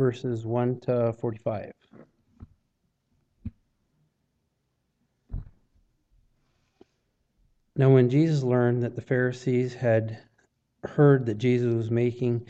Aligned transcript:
verses 0.00 0.46
1 0.46 0.80
to 0.80 1.12
45. 1.12 1.72
Now, 7.76 7.92
when 7.92 8.08
Jesus 8.08 8.42
learned 8.42 8.82
that 8.82 8.96
the 8.96 9.02
Pharisees 9.02 9.74
had 9.74 10.18
heard 10.84 11.26
that 11.26 11.36
Jesus 11.36 11.74
was 11.74 11.90
making 11.90 12.46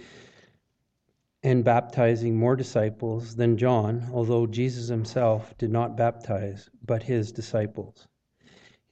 and 1.42 1.64
baptizing 1.64 2.36
more 2.36 2.54
disciples 2.54 3.34
than 3.34 3.58
John, 3.58 4.08
although 4.12 4.46
Jesus 4.46 4.86
himself 4.86 5.52
did 5.58 5.72
not 5.72 5.96
baptize, 5.96 6.70
but 6.86 7.02
his 7.02 7.32
disciples. 7.32 8.06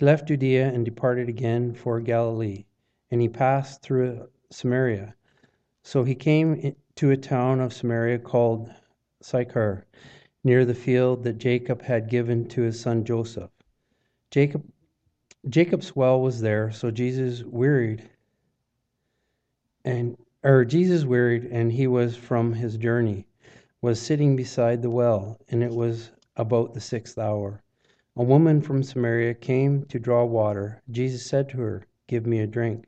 He 0.01 0.05
left 0.05 0.27
Judea 0.27 0.67
and 0.67 0.85
departed 0.85 1.29
again 1.29 1.75
for 1.75 2.01
Galilee, 2.01 2.65
and 3.13 3.21
he 3.21 3.29
passed 3.29 3.83
through 3.83 4.27
Samaria. 4.51 5.15
So 5.85 6.03
he 6.03 6.17
came 6.17 6.75
to 6.99 7.13
a 7.13 7.17
town 7.17 7.61
of 7.61 7.73
Samaria 7.73 8.19
called 8.19 8.69
Sychar, 9.23 9.87
near 10.43 10.65
the 10.65 10.75
field 10.75 11.23
that 11.23 11.39
Jacob 11.39 11.81
had 11.81 12.11
given 12.11 12.49
to 12.49 12.63
his 12.63 12.81
son 12.81 13.05
Joseph. 13.05 13.53
Jacob 14.33 14.65
Jacob's 15.49 15.95
well 15.95 16.21
was 16.21 16.41
there, 16.41 16.73
so 16.73 16.91
Jesus 16.91 17.45
wearied 17.45 18.11
and 19.85 20.17
or 20.43 20.65
Jesus 20.65 21.05
wearied 21.05 21.45
and 21.45 21.71
he 21.71 21.87
was 21.87 22.17
from 22.17 22.53
his 22.53 22.77
journey 22.77 23.29
was 23.81 24.03
sitting 24.03 24.35
beside 24.35 24.83
the 24.83 24.91
well 24.91 25.39
and 25.51 25.63
it 25.63 25.71
was 25.71 26.11
about 26.35 26.75
the 26.75 26.81
6th 26.81 27.17
hour. 27.17 27.63
A 28.17 28.25
woman 28.25 28.61
from 28.61 28.83
Samaria 28.83 29.35
came 29.35 29.85
to 29.85 30.01
draw 30.01 30.25
water. 30.25 30.83
Jesus 30.91 31.25
said 31.25 31.49
to 31.51 31.59
her, 31.59 31.87
"Give 32.09 32.27
me 32.27 32.41
a 32.41 32.47
drink." 32.49 32.88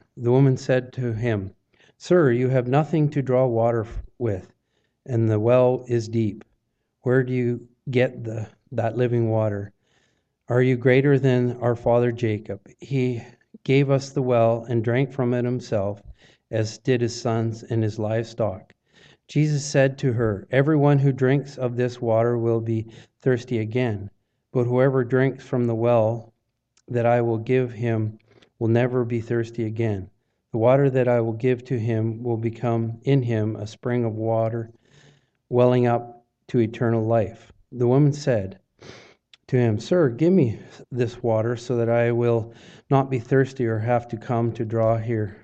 The 0.17 0.31
woman 0.31 0.57
said 0.57 0.91
to 0.93 1.13
him, 1.13 1.53
Sir, 1.97 2.31
you 2.31 2.49
have 2.49 2.67
nothing 2.67 3.09
to 3.11 3.21
draw 3.21 3.47
water 3.47 3.85
with, 4.17 4.51
and 5.05 5.29
the 5.29 5.39
well 5.39 5.85
is 5.87 6.09
deep. 6.09 6.43
Where 7.03 7.23
do 7.23 7.31
you 7.31 7.69
get 7.89 8.25
the, 8.25 8.49
that 8.73 8.97
living 8.97 9.29
water? 9.29 9.71
Are 10.49 10.61
you 10.61 10.75
greater 10.75 11.17
than 11.17 11.55
our 11.57 11.77
father 11.77 12.11
Jacob? 12.11 12.59
He 12.79 13.23
gave 13.63 13.89
us 13.89 14.09
the 14.09 14.21
well 14.21 14.65
and 14.65 14.83
drank 14.83 15.13
from 15.13 15.33
it 15.33 15.45
himself, 15.45 16.01
as 16.51 16.77
did 16.77 16.99
his 16.99 17.19
sons 17.19 17.63
and 17.63 17.81
his 17.81 17.97
livestock. 17.97 18.75
Jesus 19.29 19.63
said 19.65 19.97
to 19.99 20.11
her, 20.11 20.45
Everyone 20.51 20.99
who 20.99 21.13
drinks 21.13 21.57
of 21.57 21.77
this 21.77 22.01
water 22.01 22.37
will 22.37 22.59
be 22.59 22.85
thirsty 23.21 23.59
again, 23.59 24.09
but 24.51 24.65
whoever 24.65 25.05
drinks 25.05 25.45
from 25.45 25.67
the 25.67 25.75
well 25.75 26.33
that 26.89 27.05
I 27.05 27.21
will 27.21 27.37
give 27.37 27.71
him 27.71 28.19
will 28.61 28.67
never 28.67 29.03
be 29.03 29.19
thirsty 29.19 29.65
again. 29.65 30.07
The 30.51 30.59
water 30.59 30.87
that 30.91 31.07
I 31.07 31.19
will 31.19 31.33
give 31.33 31.65
to 31.65 31.79
him 31.79 32.21
will 32.21 32.37
become 32.37 32.99
in 33.05 33.23
him 33.23 33.55
a 33.55 33.65
spring 33.65 34.05
of 34.05 34.13
water 34.13 34.69
welling 35.49 35.87
up 35.87 36.27
to 36.49 36.59
eternal 36.59 37.03
life. 37.03 37.51
The 37.71 37.87
woman 37.87 38.13
said, 38.13 38.59
to 39.47 39.57
him, 39.57 39.79
Sir, 39.79 40.09
give 40.09 40.31
me 40.31 40.59
this 40.91 41.23
water 41.23 41.55
so 41.55 41.75
that 41.77 41.89
I 41.89 42.11
will 42.11 42.53
not 42.91 43.09
be 43.09 43.17
thirsty 43.17 43.65
or 43.65 43.79
have 43.79 44.07
to 44.09 44.17
come 44.17 44.51
to 44.51 44.63
draw 44.63 44.95
here. 44.95 45.43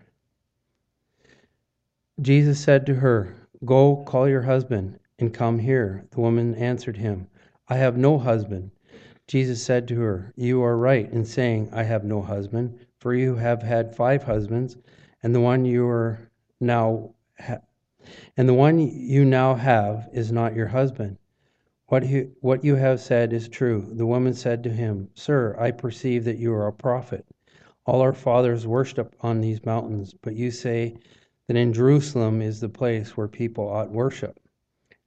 Jesus 2.21 2.59
said 2.59 2.85
to 2.85 2.93
her, 2.93 3.35
Go 3.65 4.03
call 4.05 4.29
your 4.29 4.43
husband 4.43 4.99
and 5.17 5.33
come 5.33 5.57
here. 5.57 6.05
The 6.11 6.21
woman 6.21 6.53
answered 6.53 6.97
him, 6.97 7.29
I 7.67 7.77
have 7.77 7.97
no 7.97 8.19
husband. 8.19 8.69
Jesus 9.25 9.63
said 9.63 9.87
to 9.87 9.99
her, 10.01 10.33
You 10.35 10.61
are 10.61 10.77
right 10.77 11.11
in 11.11 11.25
saying, 11.25 11.71
I 11.73 11.81
have 11.81 12.03
no 12.03 12.21
husband, 12.21 12.85
for 12.99 13.13
you 13.13 13.35
have 13.35 13.61
had 13.61 13.95
five 13.95 14.23
husbands, 14.23 14.77
and 15.23 15.33
the 15.33 15.41
one 15.41 15.65
you 15.65 15.87
are 15.87 16.31
now 16.59 17.13
ha- 17.39 17.61
and 18.37 18.47
the 18.47 18.53
one 18.53 18.79
you 18.79 19.25
now 19.25 19.55
have 19.55 20.07
is 20.13 20.31
not 20.31 20.55
your 20.55 20.67
husband. 20.67 21.17
What, 21.87 22.03
he, 22.03 22.29
what 22.41 22.63
you 22.63 22.75
have 22.75 22.99
said 22.99 23.33
is 23.33 23.49
true. 23.49 23.85
The 23.91 24.05
woman 24.05 24.33
said 24.33 24.63
to 24.63 24.69
him, 24.69 25.09
Sir, 25.13 25.55
I 25.59 25.71
perceive 25.71 26.23
that 26.25 26.37
you 26.37 26.53
are 26.53 26.67
a 26.67 26.73
prophet. 26.73 27.25
All 27.85 28.01
our 28.01 28.13
fathers 28.13 28.67
worshipped 28.67 29.15
on 29.21 29.41
these 29.41 29.65
mountains, 29.65 30.13
but 30.21 30.35
you 30.35 30.51
say 30.51 30.95
that 31.47 31.57
in 31.57 31.73
Jerusalem 31.73 32.41
is 32.41 32.59
the 32.59 32.69
place 32.69 33.15
where 33.15 33.27
people 33.27 33.67
ought 33.69 33.91
worship. 33.91 34.39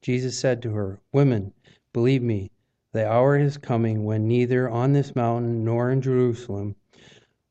Jesus 0.03 0.39
said 0.39 0.63
to 0.63 0.73
her, 0.73 0.99
Women, 1.13 1.53
believe 1.93 2.23
me, 2.23 2.51
the 2.93 3.07
hour 3.07 3.37
is 3.37 3.57
coming 3.57 4.05
when 4.05 4.27
neither 4.27 4.69
on 4.69 4.93
this 4.93 5.15
mountain 5.15 5.65
nor 5.65 5.91
in 5.91 6.01
Jerusalem 6.03 6.77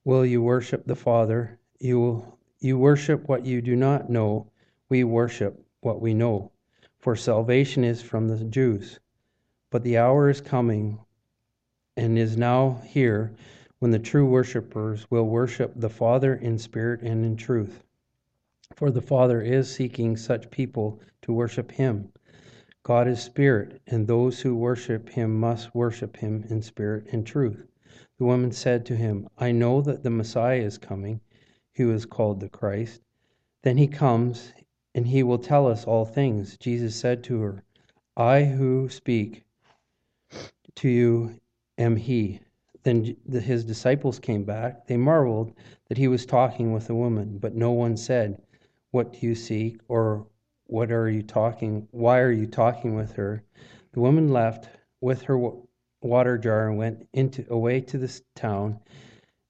will 0.05 0.25
you 0.25 0.41
worship 0.41 0.85
the 0.85 0.95
Father. 0.95 1.59
You, 1.79 1.99
will, 1.99 2.39
you 2.59 2.77
worship 2.77 3.27
what 3.27 3.45
you 3.45 3.61
do 3.61 3.75
not 3.75 4.09
know. 4.09 4.51
We 4.89 5.03
worship 5.03 5.63
what 5.81 6.01
we 6.01 6.13
know. 6.13 6.51
For 6.99 7.15
salvation 7.15 7.83
is 7.83 8.01
from 8.01 8.27
the 8.27 8.43
Jews. 8.45 8.99
But 9.69 9.83
the 9.83 9.97
hour 9.97 10.29
is 10.29 10.41
coming 10.41 10.99
and 11.95 12.17
is 12.17 12.37
now 12.37 12.81
here 12.85 13.33
when 13.79 13.91
the 13.91 13.99
true 13.99 14.25
worshippers 14.25 15.09
will 15.09 15.27
worship 15.27 15.73
the 15.75 15.89
Father 15.89 16.35
in 16.35 16.57
spirit 16.57 17.01
and 17.01 17.23
in 17.23 17.37
truth. 17.37 17.83
For 18.75 18.91
the 18.91 19.01
Father 19.01 19.41
is 19.41 19.73
seeking 19.73 20.17
such 20.17 20.51
people 20.51 20.99
to 21.21 21.33
worship 21.33 21.71
him. 21.71 22.11
God 22.83 23.07
is 23.07 23.21
spirit, 23.21 23.81
and 23.87 24.07
those 24.07 24.41
who 24.41 24.55
worship 24.55 25.09
him 25.09 25.39
must 25.39 25.73
worship 25.75 26.17
him 26.17 26.45
in 26.49 26.61
spirit 26.61 27.07
and 27.11 27.25
truth. 27.25 27.68
The 28.19 28.25
woman 28.25 28.51
said 28.51 28.85
to 28.87 28.97
him, 28.97 29.29
I 29.37 29.53
know 29.53 29.81
that 29.81 30.03
the 30.03 30.09
Messiah 30.09 30.59
is 30.59 30.77
coming, 30.77 31.21
who 31.75 31.93
is 31.93 32.05
called 32.05 32.41
the 32.41 32.49
Christ. 32.49 33.01
Then 33.63 33.77
he 33.77 33.87
comes, 33.87 34.51
and 34.93 35.07
he 35.07 35.23
will 35.23 35.37
tell 35.37 35.65
us 35.67 35.85
all 35.85 36.03
things. 36.03 36.57
Jesus 36.57 36.97
said 36.97 37.23
to 37.23 37.39
her, 37.39 37.63
I 38.17 38.43
who 38.43 38.89
speak 38.89 39.45
to 40.75 40.89
you 40.89 41.39
am 41.77 41.95
he. 41.95 42.41
Then 42.83 43.15
his 43.31 43.63
disciples 43.63 44.19
came 44.19 44.43
back. 44.43 44.85
They 44.87 44.97
marveled 44.97 45.53
that 45.87 45.97
he 45.97 46.09
was 46.09 46.25
talking 46.25 46.73
with 46.73 46.89
a 46.89 46.95
woman, 46.95 47.37
but 47.37 47.55
no 47.55 47.71
one 47.71 47.95
said, 47.95 48.41
What 48.91 49.13
do 49.13 49.25
you 49.25 49.33
seek? 49.33 49.79
or 49.87 50.27
What 50.65 50.91
are 50.91 51.09
you 51.09 51.23
talking? 51.23 51.87
Why 51.91 52.19
are 52.19 52.33
you 52.33 52.47
talking 52.47 52.95
with 52.95 53.13
her? 53.13 53.43
The 53.93 54.01
woman 54.01 54.33
left 54.33 54.67
with 54.99 55.21
her 55.21 55.37
water 56.01 56.37
jar 56.37 56.69
and 56.69 56.77
went 56.77 57.07
into 57.13 57.45
away 57.49 57.81
to 57.81 57.97
the 57.97 58.21
town 58.35 58.79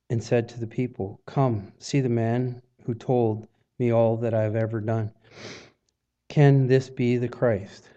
and 0.10 0.24
said 0.24 0.50
to 0.50 0.60
the 0.60 0.68
people, 0.68 1.22
Come, 1.26 1.72
see 1.78 2.02
the 2.02 2.10
man 2.10 2.62
who 2.86 2.94
told 2.94 3.48
me 3.78 3.92
all 3.92 4.18
that 4.18 4.34
I 4.34 4.44
have 4.44 4.56
ever 4.56 4.82
done. 4.82 5.12
Can 6.28 6.68
this 6.68 6.90
be 6.90 7.18
the 7.18 7.28
Christ? 7.28 7.90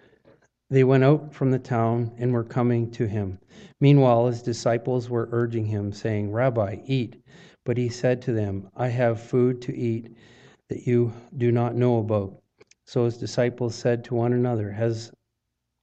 They 0.71 0.85
went 0.85 1.05
out 1.05 1.35
from 1.35 1.51
the 1.51 1.59
town 1.59 2.13
and 2.17 2.33
were 2.33 2.45
coming 2.45 2.91
to 2.93 3.07
him. 3.07 3.39
Meanwhile, 3.81 4.29
his 4.29 4.43
disciples 4.43 5.11
were 5.11 5.29
urging 5.31 5.67
him, 5.67 5.93
saying, 5.93 6.33
Rabbi, 6.33 6.77
eat. 6.87 7.23
But 7.65 7.77
he 7.77 7.89
said 7.89 8.23
to 8.23 8.33
them, 8.33 8.71
I 8.75 8.89
have 8.89 9.21
food 9.21 9.61
to 9.63 9.77
eat 9.77 10.17
that 10.69 10.87
you 10.87 11.13
do 11.37 11.53
not 11.53 11.77
know 11.77 11.99
about. 11.99 12.41
So 12.87 13.05
his 13.05 13.19
disciples 13.19 13.75
said 13.75 14.05
to 14.05 14.15
one 14.15 14.33
another, 14.33 14.71
Has 14.71 15.13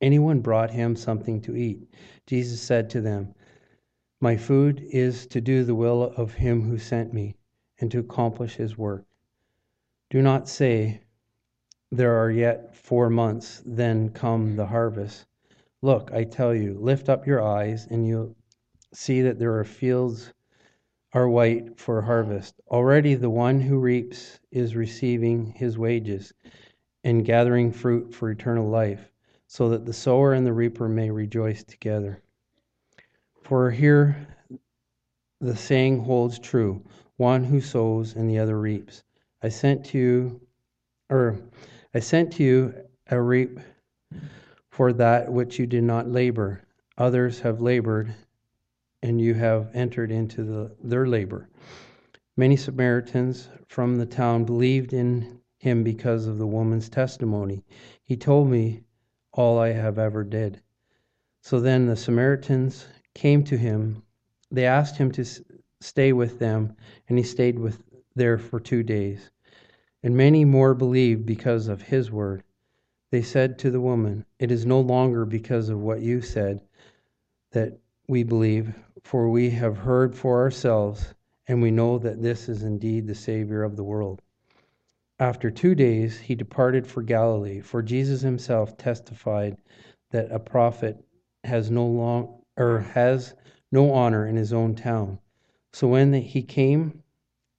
anyone 0.01 0.39
brought 0.39 0.71
him 0.71 0.95
something 0.95 1.41
to 1.41 1.55
eat? 1.55 1.87
Jesus 2.29 2.61
said 2.61 2.91
to 2.91 3.01
them, 3.01 3.33
My 4.21 4.37
food 4.37 4.85
is 4.91 5.25
to 5.25 5.41
do 5.41 5.63
the 5.63 5.73
will 5.73 6.03
of 6.03 6.35
him 6.35 6.61
who 6.61 6.77
sent 6.77 7.11
me 7.11 7.33
and 7.79 7.89
to 7.89 7.97
accomplish 7.97 8.53
his 8.53 8.77
work. 8.77 9.03
Do 10.11 10.21
not 10.21 10.47
say, 10.47 11.01
there 11.91 12.21
are 12.21 12.29
yet 12.29 12.75
four 12.75 13.09
months, 13.09 13.63
then 13.65 14.09
come 14.09 14.55
the 14.55 14.67
harvest. 14.67 15.25
Look, 15.81 16.11
I 16.13 16.23
tell 16.23 16.53
you, 16.53 16.77
lift 16.79 17.09
up 17.09 17.25
your 17.25 17.41
eyes, 17.41 17.87
and 17.89 18.05
you'll 18.05 18.35
see 18.93 19.23
that 19.23 19.39
there 19.39 19.57
are 19.57 19.63
fields 19.63 20.31
are 21.13 21.27
white 21.27 21.79
for 21.79 22.03
harvest. 22.03 22.61
Already 22.67 23.15
the 23.15 23.31
one 23.31 23.59
who 23.59 23.79
reaps 23.79 24.39
is 24.51 24.75
receiving 24.75 25.47
his 25.47 25.79
wages 25.79 26.31
and 27.03 27.25
gathering 27.25 27.71
fruit 27.71 28.13
for 28.13 28.29
eternal 28.29 28.69
life, 28.69 29.08
so 29.51 29.67
that 29.67 29.83
the 29.83 29.91
sower 29.91 30.33
and 30.33 30.45
the 30.45 30.53
reaper 30.53 30.87
may 30.87 31.09
rejoice 31.09 31.63
together. 31.63 32.21
For 33.41 33.71
here 33.71 34.27
the 35.41 35.55
saying 35.55 36.03
holds 36.03 36.37
true 36.37 36.83
one 37.17 37.43
who 37.43 37.59
sows 37.59 38.15
and 38.15 38.29
the 38.29 38.37
other 38.37 38.59
reaps. 38.59 39.03
I 39.41 39.49
sent 39.49 39.85
to 39.87 39.97
you, 39.97 40.41
or 41.09 41.41
I 41.95 41.99
sent 41.99 42.31
to 42.33 42.43
you 42.43 42.75
a 43.09 43.19
reap 43.19 43.59
for 44.69 44.93
that 44.93 45.33
which 45.33 45.57
you 45.57 45.65
did 45.65 45.83
not 45.83 46.07
labor. 46.07 46.61
Others 46.99 47.39
have 47.39 47.59
labored, 47.59 48.13
and 49.01 49.19
you 49.19 49.33
have 49.33 49.71
entered 49.73 50.11
into 50.11 50.43
the, 50.43 50.75
their 50.83 51.07
labor. 51.07 51.49
Many 52.37 52.55
Samaritans 52.55 53.49
from 53.67 53.95
the 53.95 54.05
town 54.05 54.45
believed 54.45 54.93
in 54.93 55.41
him 55.57 55.83
because 55.83 56.27
of 56.27 56.37
the 56.37 56.47
woman's 56.47 56.87
testimony. 56.87 57.63
He 58.03 58.15
told 58.15 58.47
me 58.47 58.83
all 59.39 59.57
I 59.57 59.71
have 59.71 59.97
ever 59.97 60.25
did. 60.25 60.59
So 61.41 61.61
then 61.61 61.85
the 61.85 61.95
Samaritans 61.95 62.85
came 63.13 63.41
to 63.45 63.57
him. 63.57 64.03
They 64.51 64.65
asked 64.65 64.97
him 64.97 65.13
to 65.13 65.23
stay 65.79 66.11
with 66.11 66.39
them, 66.39 66.75
and 67.07 67.17
he 67.17 67.23
stayed 67.23 67.57
with 67.57 67.81
there 68.17 68.37
for 68.37 68.59
two 68.59 68.83
days. 68.83 69.31
And 70.03 70.17
many 70.17 70.43
more 70.43 70.73
believed 70.73 71.25
because 71.25 71.69
of 71.69 71.83
his 71.83 72.11
word. 72.11 72.43
They 73.11 73.21
said 73.21 73.57
to 73.59 73.71
the 73.71 73.79
woman, 73.79 74.25
It 74.39 74.51
is 74.51 74.65
no 74.65 74.81
longer 74.81 75.23
because 75.23 75.69
of 75.69 75.79
what 75.79 76.01
you 76.01 76.21
said 76.21 76.61
that 77.51 77.79
we 78.09 78.23
believe, 78.23 78.75
for 79.03 79.29
we 79.29 79.51
have 79.51 79.77
heard 79.77 80.15
for 80.15 80.41
ourselves, 80.41 81.13
and 81.47 81.61
we 81.61 81.71
know 81.71 81.97
that 81.97 82.21
this 82.21 82.49
is 82.49 82.63
indeed 82.63 83.07
the 83.07 83.15
Savior 83.15 83.63
of 83.63 83.77
the 83.77 83.85
world. 83.85 84.21
After 85.21 85.51
two 85.51 85.75
days, 85.75 86.17
he 86.17 86.33
departed 86.33 86.87
for 86.87 87.03
Galilee, 87.03 87.59
for 87.59 87.81
Jesus 87.81 88.21
himself 88.21 88.77
testified 88.77 89.57
that 90.11 90.31
a 90.31 90.39
prophet 90.39 91.05
has 91.43 91.69
no 91.69 91.85
long 91.85 92.41
or 92.55 92.79
has 92.79 93.33
no 93.69 93.91
honor 93.91 94.25
in 94.25 94.37
his 94.37 94.53
own 94.53 94.75
town. 94.75 95.19
So 95.73 95.89
when 95.89 96.13
he 96.13 96.41
came 96.41 97.03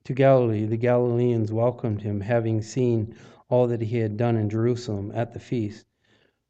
to 0.04 0.14
Galilee, 0.14 0.64
the 0.64 0.78
Galileans 0.78 1.52
welcomed 1.52 2.00
him, 2.00 2.22
having 2.22 2.62
seen 2.62 3.14
all 3.50 3.66
that 3.66 3.82
he 3.82 3.98
had 3.98 4.16
done 4.16 4.36
in 4.36 4.48
Jerusalem 4.48 5.12
at 5.14 5.34
the 5.34 5.38
feast, 5.38 5.84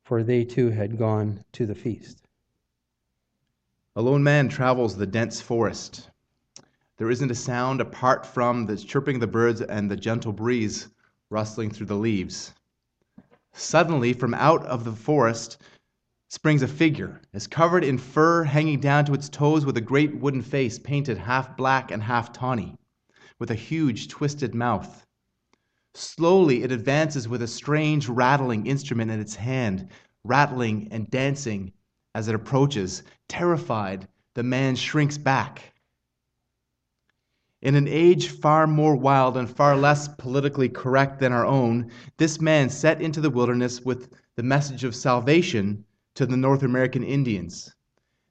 for 0.05 0.23
they 0.23 0.45
too 0.45 0.71
had 0.71 0.97
gone 0.97 1.45
to 1.55 1.67
the 1.67 1.75
feast. 1.75 2.25
A 3.97 4.01
lone 4.03 4.23
man 4.23 4.49
travels 4.49 4.97
the 4.97 5.09
dense 5.09 5.41
forest. 5.41 6.09
There 6.99 7.11
isn't 7.11 7.33
a 7.33 7.35
sound 7.35 7.81
apart 7.81 8.25
from 8.25 8.67
the 8.67 8.77
chirping 8.77 9.17
of 9.17 9.21
the 9.21 9.27
birds 9.27 9.61
and 9.61 9.91
the 9.91 9.97
gentle 9.97 10.33
breeze 10.33 10.87
rustling 11.31 11.71
through 11.71 11.87
the 11.87 11.95
leaves. 11.95 12.53
Suddenly, 13.53 14.13
from 14.13 14.35
out 14.35 14.65
of 14.67 14.85
the 14.85 14.93
forest 14.93 15.59
springs 16.29 16.63
a 16.63 16.69
figure, 16.69 17.21
as 17.33 17.47
covered 17.47 17.83
in 17.85 17.99
fur 17.99 18.45
hanging 18.45 18.81
down 18.81 19.05
to 19.05 19.15
its 19.15 19.29
toes, 19.29 19.65
with 19.65 19.77
a 19.77 19.81
great 19.81 20.17
wooden 20.17 20.43
face 20.43 20.79
painted 20.79 21.19
half 21.19 21.57
black 21.57 21.91
and 21.91 22.03
half 22.03 22.33
tawny, 22.33 22.77
with 23.39 23.51
a 23.51 23.57
huge 23.57 24.09
twisted 24.09 24.55
mouth. 24.55 25.07
Slowly 25.95 26.63
it 26.63 26.71
advances 26.71 27.27
with 27.27 27.43
a 27.43 27.49
strange 27.49 28.09
rattling 28.09 28.67
instrument 28.67 29.11
in 29.11 29.19
its 29.19 29.35
hand, 29.35 29.89
rattling 30.23 30.89
and 30.93 31.11
dancing 31.11 31.73
as 32.15 32.29
it 32.29 32.35
approaches. 32.35 33.03
Terrified, 33.29 34.07
the 34.35 34.43
man 34.43 34.77
shrinks 34.77 35.19
back. 35.19 35.70
In 37.63 37.75
an 37.75 37.87
age 37.87 38.29
far 38.29 38.67
more 38.67 38.97
wild 38.97 39.37
and 39.37 39.49
far 39.49 39.77
less 39.77 40.09
politically 40.09 40.69
correct 40.69 41.21
than 41.21 41.33
our 41.33 41.45
own, 41.47 41.91
this 42.17 42.41
man 42.41 42.71
set 42.71 43.01
into 43.03 43.21
the 43.21 43.31
wilderness 43.31 43.83
with 43.85 44.11
the 44.37 44.43
message 44.43 44.85
of 44.85 44.95
salvation 44.95 45.85
to 46.15 46.27
the 46.27 46.37
North 46.37 46.63
American 46.63 47.03
Indians. 47.05 47.75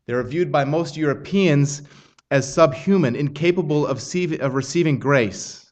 They 0.06 0.14
are 0.14 0.24
viewed 0.24 0.52
by 0.52 0.66
most 0.66 0.98
Europeans 0.98 1.84
as 2.32 2.52
subhuman, 2.52 3.16
incapable 3.16 3.86
of, 3.86 3.98
receiving 4.54 5.00
grace 5.00 5.70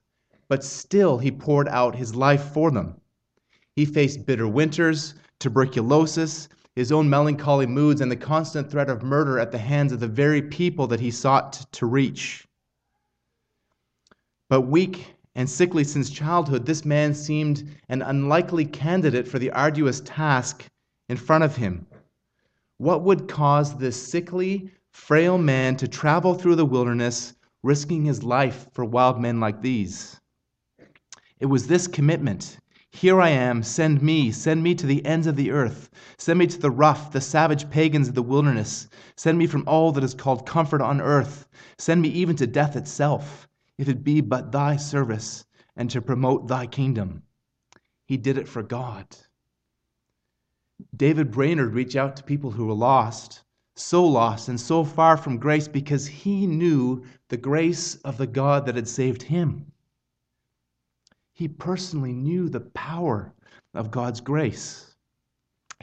but 0.50 0.63
still 0.63 1.18
he 1.18 1.31
poured 1.31 1.68
out 1.68 1.95
his 1.95 2.15
life 2.15 2.53
for 2.53 2.71
them. 2.71 2.95
He 3.75 3.86
faced 3.86 4.25
bitter 4.25 4.48
winters, 4.48 5.15
tuberculosis, 5.39 6.48
his 6.75 6.92
own 6.92 7.10
melancholy 7.10 7.65
moods, 7.65 8.01
and 8.01 8.12
the 8.12 8.15
constant 8.15 8.71
threat 8.71 8.89
of 8.89 9.03
murder 9.03 9.39
at 9.39 9.51
the 9.51 9.57
hands 9.57 9.92
of 9.92 10.00
the 10.00 10.07
very 10.07 10.42
people 10.42 10.88
that 10.88 11.00
he 11.00 11.12
sought 11.12 11.65
to 11.74 11.86
reach. 11.86 12.47
But 14.50 14.62
weak 14.62 15.16
and 15.36 15.50
sickly 15.50 15.84
since 15.84 16.10
childhood, 16.10 16.66
this 16.66 16.86
man 16.86 17.14
seemed 17.14 17.70
an 17.90 18.02
unlikely 18.02 18.66
candidate 18.66 19.28
for 19.28 19.40
the 19.40 19.52
arduous 19.52 20.02
task 20.02 20.66
in 21.10 21.18
front 21.18 21.44
of 21.44 21.58
him. 21.58 21.86
What 22.78 23.04
would 23.04 23.28
cause 23.28 23.78
this 23.78 24.02
sickly, 24.02 24.72
frail 24.92 25.38
man 25.38 25.76
to 25.78 25.88
travel 25.88 26.34
through 26.34 26.56
the 26.56 26.66
wilderness, 26.66 27.34
risking 27.62 28.06
his 28.06 28.24
life 28.24 28.68
for 28.72 28.86
wild 28.86 29.20
men 29.20 29.40
like 29.40 29.62
these? 29.62 30.20
It 31.40 31.48
was 31.48 31.68
this 31.68 31.88
commitment 31.88 32.58
Here 32.92 33.22
I 33.22 33.30
am, 33.30 33.64
send 33.64 34.02
me, 34.02 34.32
send 34.32 34.64
me 34.64 34.74
to 34.76 34.88
the 34.88 35.06
ends 35.06 35.28
of 35.28 35.36
the 35.36 35.52
earth. 35.52 35.90
Send 36.18 36.40
me 36.40 36.48
to 36.48 36.58
the 36.58 36.72
rough, 36.72 37.12
the 37.12 37.22
savage 37.22 37.70
pagans 37.70 38.08
of 38.08 38.16
the 38.16 38.24
wilderness. 38.24 38.88
Send 39.18 39.38
me 39.38 39.46
from 39.46 39.66
all 39.68 39.92
that 39.92 40.04
is 40.04 40.14
called 40.14 40.48
comfort 40.48 40.82
on 40.82 41.02
earth. 41.02 41.48
Send 41.78 42.02
me 42.02 42.10
even 42.10 42.36
to 42.38 42.48
death 42.48 42.76
itself, 42.76 43.47
if 43.77 43.88
it 43.88 44.03
be 44.03 44.21
but 44.21 44.51
thy 44.51 44.75
service 44.75 45.45
and 45.75 45.89
to 45.89 46.01
promote 46.01 46.47
thy 46.47 46.65
kingdom. 46.65 47.24
He 48.06 48.18
did 48.18 48.38
it 48.38 48.47
for 48.47 48.63
God. 48.63 49.06
David 50.95 51.31
Brainerd 51.31 51.74
reached 51.74 51.95
out 51.95 52.15
to 52.15 52.24
people 52.24 52.51
who 52.51 52.65
were 52.65 52.74
lost, 52.74 53.44
so 53.75 54.03
lost 54.06 54.47
and 54.47 54.59
so 54.59 54.83
far 54.83 55.18
from 55.18 55.38
grace 55.38 55.68
because 55.68 56.07
he 56.07 56.47
knew 56.47 57.03
the 57.29 57.38
grace 57.38 57.95
of 57.97 58.18
the 58.18 58.27
God 58.27 58.65
that 58.65 58.75
had 58.75 58.88
saved 58.88 59.21
him. 59.24 59.71
He 61.33 61.47
personally 61.47 62.13
knew 62.13 62.50
the 62.50 62.62
power 62.62 63.33
of 63.75 63.91
God's 63.91 64.21
grace. 64.21 64.95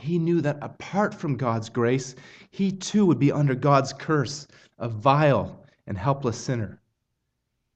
He 0.00 0.18
knew 0.18 0.40
that 0.40 0.58
apart 0.60 1.14
from 1.14 1.36
God's 1.36 1.68
grace, 1.68 2.16
he 2.50 2.72
too 2.72 3.06
would 3.06 3.20
be 3.20 3.30
under 3.30 3.54
God's 3.54 3.92
curse, 3.92 4.48
a 4.78 4.88
vile 4.88 5.64
and 5.86 5.96
helpless 5.96 6.36
sinner. 6.36 6.80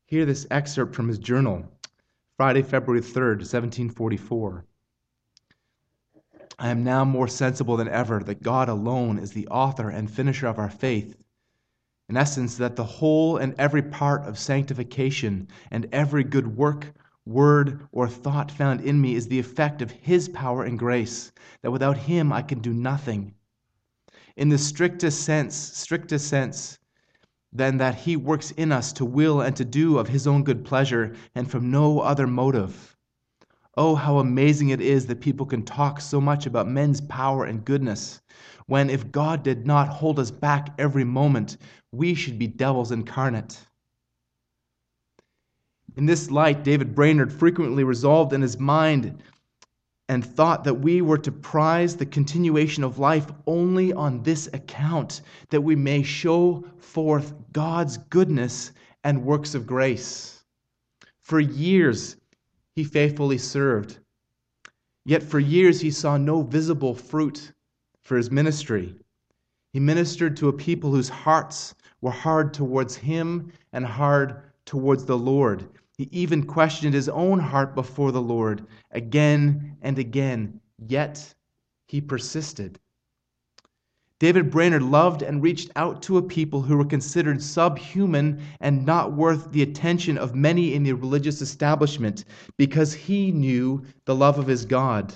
Hear 0.08 0.24
this 0.24 0.46
excerpt 0.50 0.94
from 0.94 1.06
his 1.08 1.18
journal, 1.18 1.70
Friday, 2.38 2.62
February 2.62 3.02
3rd, 3.02 3.44
1744. 3.44 4.64
I 6.58 6.70
am 6.70 6.82
now 6.82 7.04
more 7.04 7.28
sensible 7.28 7.76
than 7.76 7.88
ever 7.88 8.20
that 8.20 8.42
God 8.42 8.70
alone 8.70 9.18
is 9.18 9.32
the 9.32 9.46
author 9.48 9.90
and 9.90 10.10
finisher 10.10 10.46
of 10.46 10.58
our 10.58 10.70
faith. 10.70 11.14
In 12.08 12.16
essence, 12.16 12.56
that 12.56 12.74
the 12.74 12.84
whole 12.84 13.36
and 13.36 13.54
every 13.58 13.82
part 13.82 14.26
of 14.26 14.38
sanctification 14.38 15.46
and 15.70 15.86
every 15.92 16.24
good 16.24 16.56
work 16.56 16.94
word, 17.26 17.86
or 17.92 18.08
thought 18.08 18.50
found 18.50 18.80
in 18.80 18.98
me 18.98 19.14
is 19.14 19.28
the 19.28 19.38
effect 19.38 19.82
of 19.82 19.90
His 19.90 20.30
power 20.30 20.64
and 20.64 20.78
grace, 20.78 21.32
that 21.60 21.70
without 21.70 21.98
Him 21.98 22.32
I 22.32 22.40
can 22.40 22.60
do 22.60 22.72
nothing. 22.72 23.34
In 24.38 24.48
the 24.48 24.56
strictest 24.56 25.20
sense, 25.20 25.54
strictest 25.54 26.28
sense, 26.28 26.78
then 27.52 27.78
that 27.78 27.94
He 27.94 28.16
works 28.16 28.50
in 28.52 28.72
us 28.72 28.92
to 28.94 29.04
will 29.04 29.40
and 29.40 29.56
to 29.56 29.64
do 29.64 29.98
of 29.98 30.08
His 30.08 30.26
own 30.26 30.44
good 30.44 30.64
pleasure, 30.64 31.14
and 31.34 31.50
from 31.50 31.70
no 31.70 32.00
other 32.00 32.26
motive. 32.26 32.96
Oh, 33.76 33.94
how 33.94 34.18
amazing 34.18 34.70
it 34.70 34.80
is 34.80 35.06
that 35.06 35.20
people 35.20 35.46
can 35.46 35.62
talk 35.62 36.00
so 36.00 36.20
much 36.20 36.46
about 36.46 36.66
men's 36.66 37.00
power 37.00 37.44
and 37.44 37.64
goodness, 37.64 38.20
when 38.66 38.90
if 38.90 39.12
God 39.12 39.42
did 39.42 39.66
not 39.66 39.88
hold 39.88 40.18
us 40.18 40.30
back 40.30 40.74
every 40.78 41.04
moment, 41.04 41.56
we 41.92 42.14
should 42.14 42.38
be 42.38 42.48
devils 42.48 42.92
incarnate. 42.92 43.64
In 45.96 46.06
this 46.06 46.30
light, 46.30 46.64
David 46.64 46.94
Brainerd 46.94 47.32
frequently 47.32 47.82
resolved 47.82 48.32
in 48.32 48.42
his 48.42 48.58
mind 48.58 49.22
and 50.08 50.24
thought 50.24 50.64
that 50.64 50.80
we 50.80 51.02
were 51.02 51.18
to 51.18 51.30
prize 51.30 51.96
the 51.96 52.06
continuation 52.06 52.82
of 52.82 52.98
life 52.98 53.26
only 53.46 53.92
on 53.92 54.22
this 54.22 54.48
account, 54.52 55.20
that 55.50 55.60
we 55.60 55.76
may 55.76 56.02
show 56.02 56.64
forth 56.78 57.34
God's 57.52 57.98
goodness 57.98 58.72
and 59.04 59.24
works 59.24 59.54
of 59.54 59.66
grace. 59.66 60.44
For 61.18 61.40
years, 61.40 62.16
he 62.74 62.84
faithfully 62.84 63.38
served. 63.38 63.98
Yet 65.04 65.22
for 65.22 65.38
years, 65.38 65.80
he 65.80 65.90
saw 65.90 66.16
no 66.16 66.42
visible 66.42 66.94
fruit 66.94 67.52
for 68.02 68.16
his 68.16 68.30
ministry. 68.30 68.94
He 69.72 69.80
ministered 69.80 70.36
to 70.38 70.48
a 70.48 70.52
people 70.52 70.90
whose 70.90 71.10
hearts 71.10 71.74
were 72.00 72.10
hard 72.10 72.54
towards 72.54 72.96
him 72.96 73.52
and 73.72 73.84
hard 73.84 74.42
towards 74.64 75.04
the 75.04 75.18
Lord. 75.18 75.68
He 75.98 76.08
even 76.12 76.44
questioned 76.44 76.94
his 76.94 77.08
own 77.08 77.40
heart 77.40 77.74
before 77.74 78.12
the 78.12 78.22
Lord 78.22 78.64
again 78.92 79.76
and 79.82 79.98
again, 79.98 80.60
yet 80.86 81.34
he 81.88 82.00
persisted. 82.00 82.78
David 84.20 84.50
Brainerd 84.50 84.82
loved 84.82 85.22
and 85.22 85.42
reached 85.42 85.70
out 85.74 86.00
to 86.02 86.18
a 86.18 86.22
people 86.22 86.62
who 86.62 86.76
were 86.76 86.84
considered 86.84 87.42
subhuman 87.42 88.40
and 88.60 88.86
not 88.86 89.12
worth 89.12 89.50
the 89.50 89.62
attention 89.62 90.16
of 90.18 90.36
many 90.36 90.74
in 90.74 90.84
the 90.84 90.92
religious 90.92 91.42
establishment 91.42 92.24
because 92.56 92.92
he 92.94 93.32
knew 93.32 93.84
the 94.04 94.14
love 94.14 94.38
of 94.38 94.46
his 94.46 94.64
God. 94.64 95.12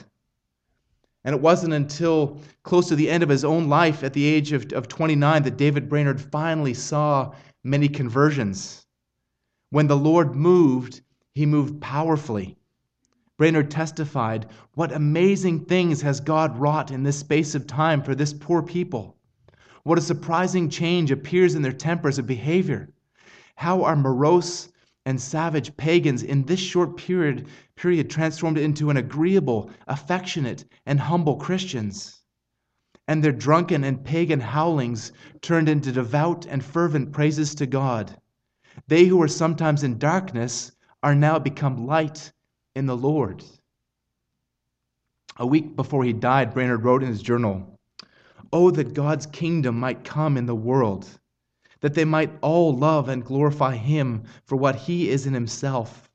And 1.24 1.34
it 1.34 1.40
wasn't 1.40 1.74
until 1.74 2.40
close 2.64 2.88
to 2.88 2.96
the 2.96 3.08
end 3.08 3.22
of 3.22 3.28
his 3.28 3.44
own 3.44 3.68
life, 3.68 4.02
at 4.02 4.12
the 4.12 4.24
age 4.24 4.52
of, 4.52 4.72
of 4.72 4.88
29, 4.88 5.44
that 5.44 5.56
David 5.56 5.88
Brainerd 5.88 6.20
finally 6.20 6.74
saw 6.74 7.32
many 7.62 7.88
conversions. 7.88 8.81
When 9.72 9.86
the 9.86 9.96
Lord 9.96 10.36
moved, 10.36 11.00
he 11.32 11.46
moved 11.46 11.80
powerfully. 11.80 12.58
Brainerd 13.38 13.70
testified, 13.70 14.44
What 14.74 14.92
amazing 14.92 15.60
things 15.60 16.02
has 16.02 16.20
God 16.20 16.58
wrought 16.58 16.90
in 16.90 17.04
this 17.04 17.20
space 17.20 17.54
of 17.54 17.66
time 17.66 18.02
for 18.02 18.14
this 18.14 18.34
poor 18.34 18.62
people? 18.62 19.16
What 19.82 19.96
a 19.96 20.02
surprising 20.02 20.68
change 20.68 21.10
appears 21.10 21.54
in 21.54 21.62
their 21.62 21.72
tempers 21.72 22.18
and 22.18 22.28
behavior. 22.28 22.92
How 23.56 23.82
are 23.84 23.96
morose 23.96 24.68
and 25.06 25.18
savage 25.18 25.74
pagans 25.78 26.22
in 26.22 26.44
this 26.44 26.60
short 26.60 26.98
period, 26.98 27.46
period 27.74 28.10
transformed 28.10 28.58
into 28.58 28.90
an 28.90 28.98
agreeable, 28.98 29.70
affectionate, 29.88 30.66
and 30.84 31.00
humble 31.00 31.36
Christians? 31.36 32.20
And 33.08 33.24
their 33.24 33.32
drunken 33.32 33.84
and 33.84 34.04
pagan 34.04 34.40
howlings 34.40 35.12
turned 35.40 35.70
into 35.70 35.92
devout 35.92 36.44
and 36.44 36.62
fervent 36.62 37.12
praises 37.12 37.54
to 37.54 37.64
God. 37.64 38.18
They 38.88 39.04
who 39.04 39.16
were 39.16 39.28
sometimes 39.28 39.82
in 39.82 39.98
darkness 39.98 40.72
are 41.02 41.14
now 41.14 41.38
become 41.38 41.86
light 41.86 42.32
in 42.74 42.86
the 42.86 42.96
Lord. 42.96 43.44
A 45.36 45.46
week 45.46 45.76
before 45.76 46.04
he 46.04 46.12
died, 46.12 46.54
Brainerd 46.54 46.84
wrote 46.84 47.02
in 47.02 47.08
his 47.08 47.22
journal, 47.22 47.78
Oh, 48.52 48.70
that 48.70 48.94
God's 48.94 49.26
kingdom 49.26 49.80
might 49.80 50.04
come 50.04 50.36
in 50.36 50.46
the 50.46 50.54
world, 50.54 51.18
that 51.80 51.94
they 51.94 52.04
might 52.04 52.30
all 52.42 52.76
love 52.76 53.08
and 53.08 53.24
glorify 53.24 53.76
him 53.76 54.24
for 54.44 54.56
what 54.56 54.76
he 54.76 55.08
is 55.08 55.26
in 55.26 55.32
himself, 55.32 56.10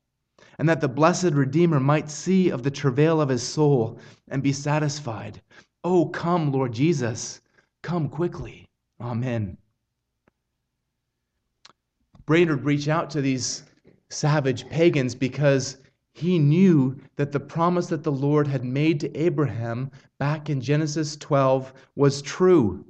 and 0.58 0.68
that 0.68 0.80
the 0.80 0.88
blessed 0.88 1.32
Redeemer 1.32 1.80
might 1.80 2.10
see 2.10 2.48
of 2.48 2.62
the 2.62 2.70
travail 2.70 3.20
of 3.20 3.28
his 3.28 3.42
soul 3.42 3.98
and 4.28 4.42
be 4.42 4.52
satisfied. 4.52 5.42
Oh, 5.84 6.06
come, 6.06 6.52
Lord 6.52 6.72
Jesus, 6.72 7.40
come 7.82 8.08
quickly. 8.08 8.68
Amen. 9.00 9.58
Brainerd 12.28 12.66
reached 12.66 12.88
out 12.88 13.08
to 13.08 13.22
these 13.22 13.62
savage 14.10 14.68
pagans 14.68 15.14
because 15.14 15.78
he 16.12 16.38
knew 16.38 17.00
that 17.16 17.32
the 17.32 17.40
promise 17.40 17.86
that 17.86 18.02
the 18.02 18.12
Lord 18.12 18.46
had 18.46 18.66
made 18.66 19.00
to 19.00 19.16
Abraham 19.16 19.90
back 20.18 20.50
in 20.50 20.60
Genesis 20.60 21.16
12 21.16 21.72
was 21.96 22.20
true. 22.20 22.84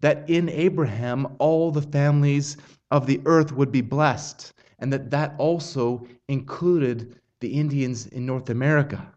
That 0.00 0.30
in 0.30 0.48
Abraham 0.48 1.36
all 1.38 1.70
the 1.70 1.82
families 1.82 2.56
of 2.90 3.06
the 3.06 3.20
earth 3.26 3.52
would 3.52 3.70
be 3.70 3.82
blessed, 3.82 4.54
and 4.78 4.90
that 4.94 5.10
that 5.10 5.34
also 5.36 6.06
included 6.28 7.20
the 7.40 7.52
Indians 7.52 8.06
in 8.06 8.24
North 8.24 8.48
America. 8.48 9.12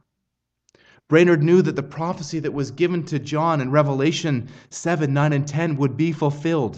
Brainerd 1.07 1.41
knew 1.41 1.61
that 1.61 1.77
the 1.77 1.83
prophecy 1.83 2.39
that 2.39 2.51
was 2.51 2.69
given 2.69 3.05
to 3.05 3.17
John 3.17 3.61
in 3.61 3.71
Revelation 3.71 4.49
7, 4.71 5.13
9, 5.13 5.31
and 5.31 5.47
10 5.47 5.77
would 5.77 5.95
be 5.95 6.11
fulfilled. 6.11 6.77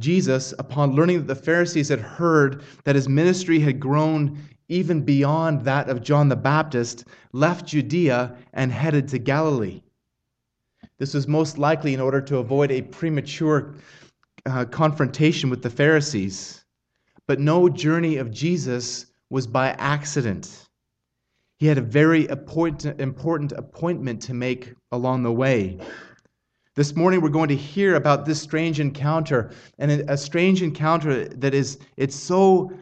Jesus, 0.00 0.52
upon 0.58 0.94
learning 0.94 1.18
that 1.18 1.26
the 1.26 1.34
Pharisees 1.34 1.88
had 1.88 2.00
heard 2.00 2.64
that 2.84 2.96
his 2.96 3.08
ministry 3.08 3.60
had 3.60 3.78
grown 3.78 4.38
even 4.68 5.02
beyond 5.02 5.64
that 5.64 5.88
of 5.88 6.02
John 6.02 6.28
the 6.28 6.36
Baptist, 6.36 7.04
left 7.32 7.66
Judea 7.66 8.36
and 8.52 8.72
headed 8.72 9.08
to 9.08 9.18
Galilee. 9.18 9.82
This 10.98 11.14
was 11.14 11.26
most 11.26 11.58
likely 11.58 11.92
in 11.94 12.00
order 12.00 12.20
to 12.20 12.38
avoid 12.38 12.70
a 12.70 12.82
premature 12.82 13.74
uh, 14.46 14.64
confrontation 14.66 15.50
with 15.50 15.62
the 15.62 15.70
Pharisees. 15.70 16.64
But 17.26 17.40
no 17.40 17.68
journey 17.68 18.16
of 18.16 18.30
Jesus 18.30 19.06
was 19.28 19.46
by 19.46 19.70
accident. 19.70 20.68
He 21.58 21.66
had 21.66 21.78
a 21.78 21.82
very 21.82 22.28
important 22.28 23.52
appointment 23.52 24.22
to 24.22 24.34
make 24.34 24.74
along 24.92 25.22
the 25.22 25.32
way. 25.32 25.78
This 26.80 26.96
morning 26.96 27.20
we're 27.20 27.28
going 27.28 27.50
to 27.50 27.56
hear 27.56 27.96
about 27.96 28.24
this 28.24 28.40
strange 28.40 28.80
encounter 28.80 29.50
and 29.78 29.90
a 30.08 30.16
strange 30.16 30.62
encounter 30.62 31.28
that 31.28 31.52
is 31.52 31.76
it's 31.98 32.16
so 32.16 32.72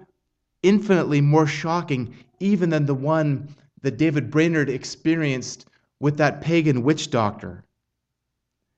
infinitely 0.62 1.21
more 1.21 1.49
shocking 1.49 2.14
even 2.38 2.71
than 2.71 2.87
the 2.87 2.95
one 2.95 3.52
that 3.83 3.97
David 3.97 4.31
Brainerd 4.31 4.71
experienced 4.71 5.67
with 5.99 6.17
that 6.19 6.40
pagan 6.40 6.85
witch 6.85 7.11
doctor. 7.11 7.64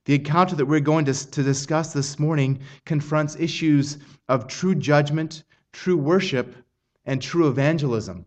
The 0.06 0.14
encounter 0.14 0.56
that 0.56 0.64
we're 0.64 0.80
going 0.80 1.04
to, 1.04 1.30
to 1.32 1.42
discuss 1.42 1.92
this 1.92 2.18
morning 2.18 2.58
confronts 2.86 3.36
issues 3.36 3.98
of 4.30 4.46
true 4.46 4.74
judgment, 4.74 5.44
true 5.74 5.98
worship, 5.98 6.56
and 7.04 7.20
true 7.20 7.46
evangelism. 7.46 8.24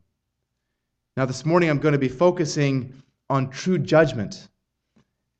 Now, 1.17 1.25
this 1.25 1.43
morning 1.43 1.71
I'm 1.71 1.79
going 1.79 1.93
to 1.93 1.97
be 1.97 2.07
focusing 2.07 2.93
on 3.31 3.49
true 3.49 3.79
judgment 3.79 4.47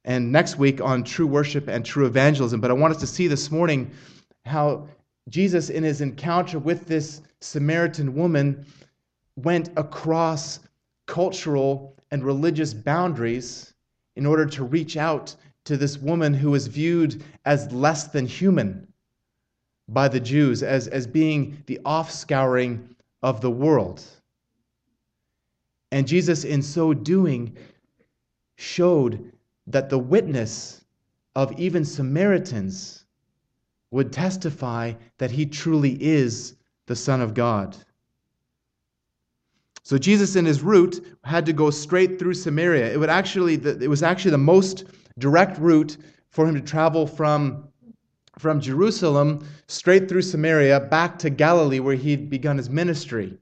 and 0.06 0.32
next 0.32 0.58
week 0.58 0.82
on 0.82 1.04
true 1.04 1.28
worship 1.28 1.68
and 1.68 1.86
true 1.86 2.06
evangelism. 2.06 2.60
But 2.60 2.72
I 2.72 2.74
want 2.74 2.94
us 2.94 3.00
to 3.02 3.08
see 3.08 3.28
this 3.28 3.52
morning 3.52 3.92
how 4.46 4.88
Jesus, 5.30 5.70
in 5.70 5.84
his 5.84 6.02
encounter 6.02 6.60
with 6.60 6.86
this 6.86 7.22
Samaritan 7.40 8.14
woman, 8.14 8.66
went 9.36 9.70
across 9.78 10.60
cultural 11.06 11.96
and 12.12 12.24
religious 12.24 12.74
boundaries 12.74 13.74
in 14.16 14.26
order 14.26 14.46
to 14.46 14.64
reach 14.64 14.98
out 14.98 15.36
to 15.66 15.78
this 15.78 15.98
woman 15.98 16.34
who 16.34 16.52
was 16.52 16.68
viewed 16.68 17.24
as 17.46 17.72
less 17.72 18.06
than 18.08 18.26
human 18.26 18.88
by 19.88 20.08
the 20.08 20.20
Jews, 20.20 20.62
as, 20.64 20.88
as 20.88 21.08
being 21.08 21.64
the 21.66 21.80
offscouring 21.86 22.96
of 23.22 23.42
the 23.42 23.52
world. 23.52 24.04
And 25.92 26.08
Jesus, 26.08 26.44
in 26.44 26.62
so 26.62 26.94
doing, 26.94 27.56
showed 28.58 29.33
that 29.68 29.90
the 29.90 30.00
witness 30.00 30.84
of 31.36 31.58
even 31.60 31.86
Samaritans 31.86 33.06
would 33.92 34.12
testify 34.12 34.94
that 35.18 35.32
he 35.32 35.46
truly 35.46 35.98
is 36.02 36.56
the 36.88 36.96
Son 36.96 37.22
of 37.22 37.34
God. 37.34 37.78
So 39.84 39.98
Jesus 39.98 40.36
in 40.36 40.46
his 40.46 40.62
route 40.62 41.06
had 41.24 41.46
to 41.46 41.54
go 41.54 41.70
straight 41.70 42.18
through 42.18 42.34
Samaria. 42.36 42.92
It 42.92 43.00
would 43.00 43.10
actually 43.10 43.56
it 43.56 43.90
was 43.90 44.02
actually 44.02 44.32
the 44.32 44.38
most 44.38 44.86
direct 45.20 45.58
route 45.60 45.98
for 46.30 46.48
him 46.48 46.56
to 46.56 46.62
travel 46.62 47.06
from 47.06 47.68
from 48.40 48.60
Jerusalem 48.60 49.46
straight 49.68 50.10
through 50.10 50.24
Samaria 50.24 50.80
back 50.80 51.20
to 51.20 51.30
Galilee 51.30 51.80
where 51.80 51.96
he'd 51.96 52.30
begun 52.30 52.58
his 52.58 52.70
ministry. 52.70 53.38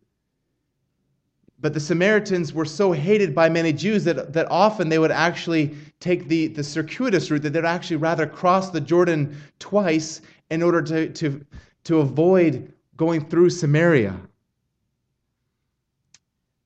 But 1.62 1.75
the 1.75 1.80
Samaritans 1.80 2.53
were 2.53 2.65
so 2.65 2.91
hated 2.91 3.36
by 3.36 3.48
many 3.48 3.72
Jews 3.72 4.03
that, 4.06 4.34
that 4.34 4.50
often 4.50 4.89
they 4.89 4.98
would 4.98 5.12
actually 5.12 5.75
take 6.00 6.27
the, 6.27 6.48
the 6.48 6.63
circuitous 6.63 7.30
route, 7.30 7.44
that 7.44 7.53
they'd 7.53 7.65
actually 7.65 7.98
rather 7.98 8.25
cross 8.25 8.72
the 8.72 8.82
Jordan 8.82 9.39
twice 9.60 10.22
in 10.50 10.63
order 10.63 10.82
to, 10.82 11.10
to, 11.10 11.46
to 11.84 12.00
avoid 12.00 12.74
going 12.98 13.24
through 13.24 13.51
Samaria. 13.51 14.20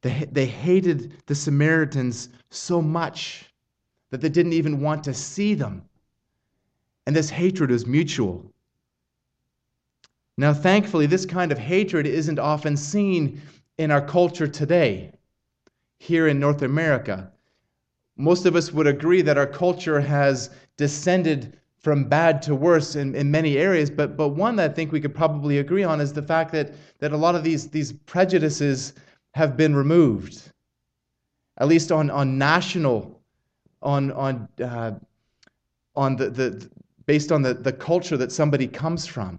They, 0.01 0.27
they 0.31 0.45
hated 0.45 1.13
the 1.25 1.35
Samaritans 1.35 2.29
so 2.49 2.81
much 2.81 3.51
that 4.11 4.21
they 4.21 4.29
didn't 4.29 4.53
even 4.53 4.79
want 4.79 5.03
to 5.03 5.13
see 5.13 5.55
them. 5.55 5.83
And 7.05 7.13
this 7.13 7.29
hatred 7.29 7.69
was 7.69 7.85
mutual. 7.85 8.45
Now, 10.37 10.53
thankfully, 10.53 11.05
this 11.05 11.25
kind 11.25 11.51
of 11.51 11.57
hatred 11.57 12.05
isn't 12.05 12.39
often 12.39 12.77
seen 12.77 13.41
in 13.77 13.91
our 13.91 14.01
culture 14.01 14.47
today, 14.47 15.11
here 15.99 16.27
in 16.27 16.39
North 16.39 16.61
America. 16.61 17.31
Most 18.17 18.45
of 18.45 18.55
us 18.55 18.71
would 18.71 18.87
agree 18.87 19.21
that 19.21 19.37
our 19.37 19.47
culture 19.47 19.99
has 19.99 20.49
descended 20.77 21.57
from 21.79 22.05
bad 22.05 22.41
to 22.41 22.55
worse 22.55 22.95
in, 22.95 23.13
in 23.13 23.29
many 23.29 23.57
areas, 23.57 23.89
but, 23.89 24.17
but 24.17 24.29
one 24.29 24.55
that 24.55 24.71
I 24.71 24.73
think 24.73 24.91
we 24.91 24.99
could 24.99 25.13
probably 25.13 25.59
agree 25.59 25.83
on 25.83 26.01
is 26.01 26.13
the 26.13 26.21
fact 26.21 26.51
that, 26.53 26.73
that 26.99 27.11
a 27.11 27.17
lot 27.17 27.35
of 27.35 27.43
these, 27.43 27.69
these 27.69 27.91
prejudices 27.91 28.93
have 29.35 29.55
been 29.55 29.75
removed, 29.75 30.51
at 31.57 31.67
least 31.67 31.91
on, 31.91 32.09
on 32.09 32.37
national, 32.37 33.21
on, 33.81 34.11
on, 34.13 34.47
uh, 34.63 34.93
on 35.95 36.15
the, 36.15 36.29
the, 36.29 36.69
based 37.05 37.31
on 37.31 37.41
the, 37.41 37.53
the 37.53 37.73
culture 37.73 38.17
that 38.17 38.31
somebody 38.31 38.67
comes 38.67 39.05
from. 39.05 39.37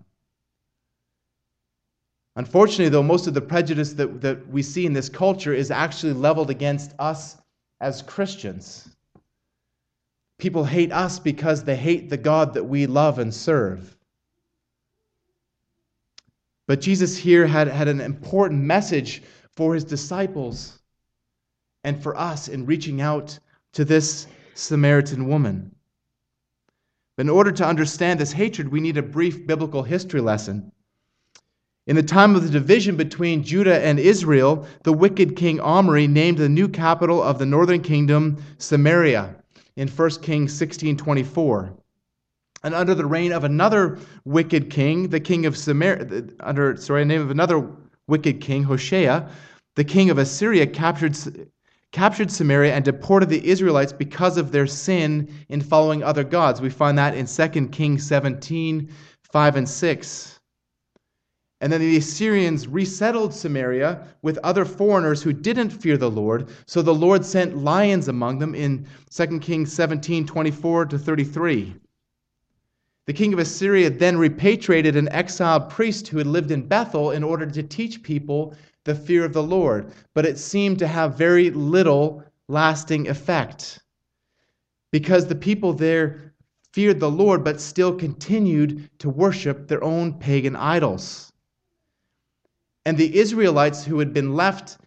Unfortunately, 2.36 2.90
though, 2.90 3.02
most 3.02 3.26
of 3.26 3.32
the 3.34 3.40
prejudice 3.40 3.94
that, 3.94 4.20
that 4.20 4.46
we 4.48 4.62
see 4.62 4.84
in 4.84 4.92
this 4.92 5.08
culture 5.08 5.54
is 5.54 5.70
actually 5.70 6.12
leveled 6.12 6.50
against 6.50 6.92
us 6.98 7.38
as 7.80 8.02
Christians. 8.02 8.94
People 10.38 10.64
hate 10.64 10.92
us 10.92 11.18
because 11.18 11.64
they 11.64 11.76
hate 11.76 12.10
the 12.10 12.18
God 12.18 12.52
that 12.54 12.64
we 12.64 12.86
love 12.86 13.18
and 13.18 13.32
serve. 13.32 13.96
But 16.66 16.82
Jesus 16.82 17.16
here 17.16 17.46
had, 17.46 17.68
had 17.68 17.88
an 17.88 18.02
important 18.02 18.62
message 18.62 19.22
for 19.54 19.72
his 19.72 19.84
disciples 19.84 20.78
and 21.84 22.02
for 22.02 22.16
us 22.16 22.48
in 22.48 22.66
reaching 22.66 23.00
out 23.00 23.38
to 23.72 23.84
this 23.84 24.26
Samaritan 24.54 25.26
woman. 25.28 25.74
But 27.16 27.22
in 27.22 27.30
order 27.30 27.52
to 27.52 27.66
understand 27.66 28.20
this 28.20 28.32
hatred, 28.32 28.68
we 28.68 28.80
need 28.80 28.98
a 28.98 29.02
brief 29.02 29.46
biblical 29.46 29.82
history 29.82 30.20
lesson. 30.20 30.72
In 31.86 31.94
the 31.94 32.02
time 32.02 32.34
of 32.34 32.42
the 32.42 32.50
division 32.50 32.96
between 32.96 33.44
Judah 33.44 33.84
and 33.84 34.00
Israel, 34.00 34.66
the 34.82 34.92
wicked 34.92 35.36
king 35.36 35.60
Omri 35.60 36.08
named 36.08 36.38
the 36.38 36.48
new 36.48 36.66
capital 36.66 37.22
of 37.22 37.38
the 37.38 37.46
northern 37.46 37.80
kingdom 37.80 38.42
Samaria 38.58 39.36
in 39.76 39.86
1 39.86 40.10
Kings 40.22 40.52
16:24. 40.52 41.70
And 42.64 42.74
under 42.74 42.92
the 42.92 43.06
reign 43.06 43.30
of 43.30 43.44
another 43.44 43.98
wicked 44.24 44.68
king, 44.68 45.10
the 45.10 45.20
king 45.20 45.46
of 45.46 45.56
Samaria, 45.56 46.24
under 46.40 46.76
sorry, 46.76 47.02
the 47.02 47.06
name 47.06 47.20
of 47.20 47.30
another 47.30 47.70
wicked 48.08 48.40
king, 48.40 48.64
Hoshea, 48.64 49.24
the 49.76 49.84
king 49.84 50.10
of 50.10 50.18
Assyria 50.18 50.66
captured 50.66 51.16
captured 51.92 52.32
Samaria 52.32 52.74
and 52.74 52.84
deported 52.84 53.28
the 53.28 53.46
Israelites 53.46 53.92
because 53.92 54.36
of 54.38 54.50
their 54.50 54.66
sin 54.66 55.28
in 55.48 55.60
following 55.60 56.02
other 56.02 56.24
gods. 56.24 56.60
We 56.60 56.68
find 56.68 56.98
that 56.98 57.14
in 57.16 57.26
2 57.26 57.68
Kings 57.68 58.04
17, 58.04 58.90
5 59.22 59.56
and 59.56 59.68
6. 59.68 60.35
And 61.60 61.72
then 61.72 61.80
the 61.80 61.96
Assyrians 61.96 62.68
resettled 62.68 63.32
Samaria 63.32 64.06
with 64.20 64.38
other 64.38 64.64
foreigners 64.66 65.22
who 65.22 65.32
didn't 65.32 65.70
fear 65.70 65.96
the 65.96 66.10
Lord. 66.10 66.48
So 66.66 66.82
the 66.82 66.94
Lord 66.94 67.24
sent 67.24 67.56
lions 67.56 68.08
among 68.08 68.38
them 68.38 68.54
in 68.54 68.86
2 69.10 69.40
Kings 69.40 69.72
17, 69.72 70.26
24 70.26 70.86
to 70.86 70.98
33. 70.98 71.74
The 73.06 73.12
king 73.12 73.32
of 73.32 73.38
Assyria 73.38 73.88
then 73.88 74.18
repatriated 74.18 74.96
an 74.96 75.08
exiled 75.10 75.70
priest 75.70 76.08
who 76.08 76.18
had 76.18 76.26
lived 76.26 76.50
in 76.50 76.66
Bethel 76.66 77.12
in 77.12 77.22
order 77.22 77.46
to 77.46 77.62
teach 77.62 78.02
people 78.02 78.54
the 78.84 78.94
fear 78.94 79.24
of 79.24 79.32
the 79.32 79.42
Lord, 79.42 79.92
but 80.12 80.26
it 80.26 80.38
seemed 80.38 80.78
to 80.80 80.86
have 80.86 81.16
very 81.16 81.50
little 81.50 82.24
lasting 82.48 83.08
effect 83.08 83.80
because 84.92 85.26
the 85.26 85.34
people 85.34 85.72
there 85.72 86.32
feared 86.72 87.00
the 87.00 87.10
Lord 87.10 87.42
but 87.44 87.60
still 87.60 87.94
continued 87.94 88.88
to 88.98 89.08
worship 89.08 89.68
their 89.68 89.82
own 89.82 90.12
pagan 90.14 90.56
idols. 90.56 91.32
And 92.86 92.96
the 92.96 93.18
Israelites 93.18 93.84
who 93.84 93.98
had 93.98 94.14
been 94.14 94.36
left 94.36 94.78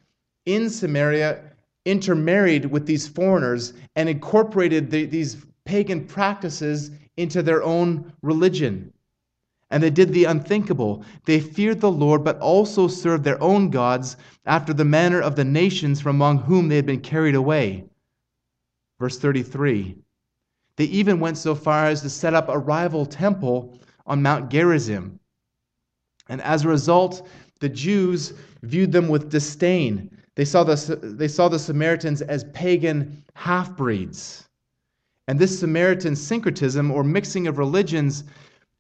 in 0.45 0.69
Samaria 0.69 1.41
intermarried 1.83 2.65
with 2.65 2.85
these 2.85 3.09
foreigners 3.09 3.73
and 3.97 4.07
incorporated 4.07 4.89
the, 4.89 5.05
these 5.05 5.45
pagan 5.65 6.05
practices 6.05 6.91
into 7.17 7.43
their 7.43 7.61
own 7.61 8.13
religion. 8.21 8.93
And 9.69 9.83
they 9.83 9.89
did 9.89 10.13
the 10.13 10.23
unthinkable. 10.23 11.03
They 11.25 11.41
feared 11.41 11.81
the 11.81 11.91
Lord, 11.91 12.23
but 12.23 12.39
also 12.39 12.87
served 12.87 13.25
their 13.25 13.41
own 13.43 13.69
gods 13.69 14.15
after 14.45 14.73
the 14.73 14.85
manner 14.85 15.19
of 15.19 15.35
the 15.35 15.43
nations 15.43 15.99
from 15.99 16.15
among 16.15 16.37
whom 16.37 16.69
they 16.69 16.77
had 16.77 16.85
been 16.85 17.01
carried 17.01 17.35
away. 17.35 17.83
Verse 18.97 19.19
33. 19.19 19.97
They 20.77 20.85
even 20.85 21.19
went 21.19 21.37
so 21.37 21.53
far 21.53 21.87
as 21.87 22.01
to 22.03 22.09
set 22.09 22.33
up 22.33 22.47
a 22.47 22.57
rival 22.57 23.05
temple 23.05 23.77
on 24.07 24.21
Mount 24.21 24.49
Gerizim. 24.49 25.19
And 26.29 26.41
as 26.41 26.63
a 26.63 26.69
result, 26.69 27.27
the 27.59 27.69
Jews 27.69 28.33
viewed 28.63 28.91
them 28.91 29.07
with 29.07 29.29
disdain. 29.29 30.09
They 30.35 30.45
saw 30.45 30.63
the, 30.63 30.95
they 31.01 31.27
saw 31.27 31.49
the 31.49 31.59
Samaritans 31.59 32.21
as 32.21 32.45
pagan 32.53 33.23
half 33.33 33.75
breeds. 33.75 34.47
And 35.27 35.37
this 35.37 35.59
Samaritan 35.59 36.15
syncretism, 36.15 36.89
or 36.89 37.03
mixing 37.03 37.47
of 37.47 37.57
religions, 37.57 38.23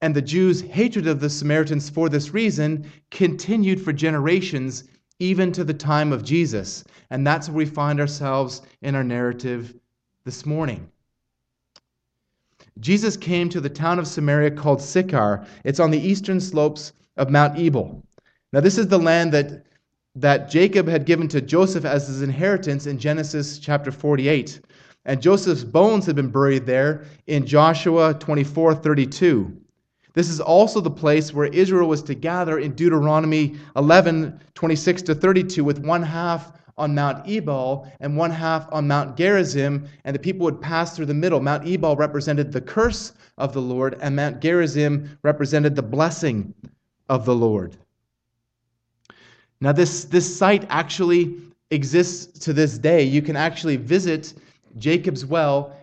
and 0.01 0.15
the 0.15 0.21
Jews' 0.21 0.61
hatred 0.61 1.07
of 1.07 1.19
the 1.19 1.29
Samaritans 1.29 1.89
for 1.89 2.09
this 2.09 2.33
reason 2.33 2.89
continued 3.11 3.81
for 3.81 3.91
generations, 3.91 4.85
even 5.19 5.51
to 5.51 5.63
the 5.63 5.73
time 5.73 6.13
of 6.13 6.23
Jesus. 6.23 6.85
And 7.09 7.27
that's 7.27 7.49
where 7.49 7.57
we 7.57 7.65
find 7.65 7.99
ourselves 7.99 8.61
in 8.81 8.95
our 8.95 9.03
narrative 9.03 9.75
this 10.23 10.45
morning. 10.45 10.89
Jesus 12.79 13.17
came 13.17 13.49
to 13.49 13.59
the 13.59 13.69
town 13.69 13.99
of 13.99 14.07
Samaria 14.07 14.51
called 14.51 14.81
Sychar. 14.81 15.45
It's 15.65 15.81
on 15.81 15.91
the 15.91 15.99
eastern 15.99 16.39
slopes 16.39 16.93
of 17.17 17.29
Mount 17.29 17.59
Ebal. 17.59 18.01
Now, 18.51 18.61
this 18.61 18.77
is 18.77 18.87
the 18.87 18.97
land 18.97 19.31
that, 19.33 19.65
that 20.15 20.49
Jacob 20.49 20.87
had 20.87 21.05
given 21.05 21.27
to 21.27 21.41
Joseph 21.41 21.85
as 21.85 22.07
his 22.07 22.23
inheritance 22.23 22.87
in 22.87 22.97
Genesis 22.97 23.59
chapter 23.59 23.91
48. 23.91 24.61
And 25.05 25.21
Joseph's 25.21 25.63
bones 25.63 26.05
had 26.05 26.15
been 26.15 26.31
buried 26.31 26.65
there 26.65 27.05
in 27.27 27.45
Joshua 27.45 28.15
24 28.15 28.75
32. 28.75 29.55
This 30.13 30.29
is 30.29 30.41
also 30.41 30.81
the 30.81 30.89
place 30.89 31.33
where 31.33 31.45
Israel 31.47 31.87
was 31.87 32.01
to 32.03 32.15
gather 32.15 32.57
in 32.59 32.73
Deuteronomy 32.73 33.55
11, 33.75 34.39
26 34.55 35.01
to 35.03 35.15
32, 35.15 35.63
with 35.63 35.79
one 35.79 36.01
half 36.01 36.51
on 36.77 36.95
Mount 36.95 37.27
Ebal 37.29 37.91
and 37.99 38.17
one 38.17 38.31
half 38.31 38.67
on 38.71 38.87
Mount 38.87 39.15
Gerizim, 39.15 39.87
and 40.05 40.15
the 40.15 40.19
people 40.19 40.45
would 40.45 40.59
pass 40.59 40.95
through 40.95 41.05
the 41.05 41.13
middle. 41.13 41.39
Mount 41.39 41.67
Ebal 41.67 41.95
represented 41.95 42.51
the 42.51 42.61
curse 42.61 43.13
of 43.37 43.53
the 43.53 43.61
Lord, 43.61 43.97
and 44.01 44.15
Mount 44.15 44.41
Gerizim 44.41 45.17
represented 45.21 45.75
the 45.75 45.83
blessing 45.83 46.53
of 47.07 47.25
the 47.25 47.35
Lord. 47.35 47.77
Now, 49.61 49.71
this, 49.71 50.05
this 50.05 50.37
site 50.37 50.65
actually 50.69 51.35
exists 51.71 52.39
to 52.39 52.53
this 52.53 52.77
day. 52.77 53.03
You 53.03 53.21
can 53.21 53.35
actually 53.35 53.77
visit 53.77 54.33
Jacob's 54.77 55.25
well 55.25 55.75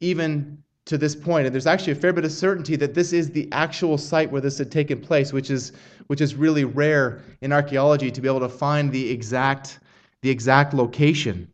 even 0.00 0.62
to 0.84 0.96
this 0.96 1.14
point. 1.14 1.46
And 1.46 1.54
there's 1.54 1.66
actually 1.66 1.92
a 1.92 1.96
fair 1.96 2.12
bit 2.12 2.24
of 2.24 2.32
certainty 2.32 2.74
that 2.76 2.94
this 2.94 3.12
is 3.12 3.30
the 3.30 3.48
actual 3.52 3.98
site 3.98 4.30
where 4.30 4.40
this 4.40 4.56
had 4.56 4.72
taken 4.72 5.00
place, 5.00 5.32
which 5.32 5.50
is, 5.50 5.72
which 6.06 6.20
is 6.20 6.34
really 6.34 6.64
rare 6.64 7.20
in 7.42 7.52
archaeology 7.52 8.10
to 8.10 8.20
be 8.20 8.28
able 8.28 8.40
to 8.40 8.48
find 8.48 8.90
the 8.90 9.10
exact, 9.10 9.80
the 10.22 10.30
exact 10.30 10.72
location. 10.72 11.46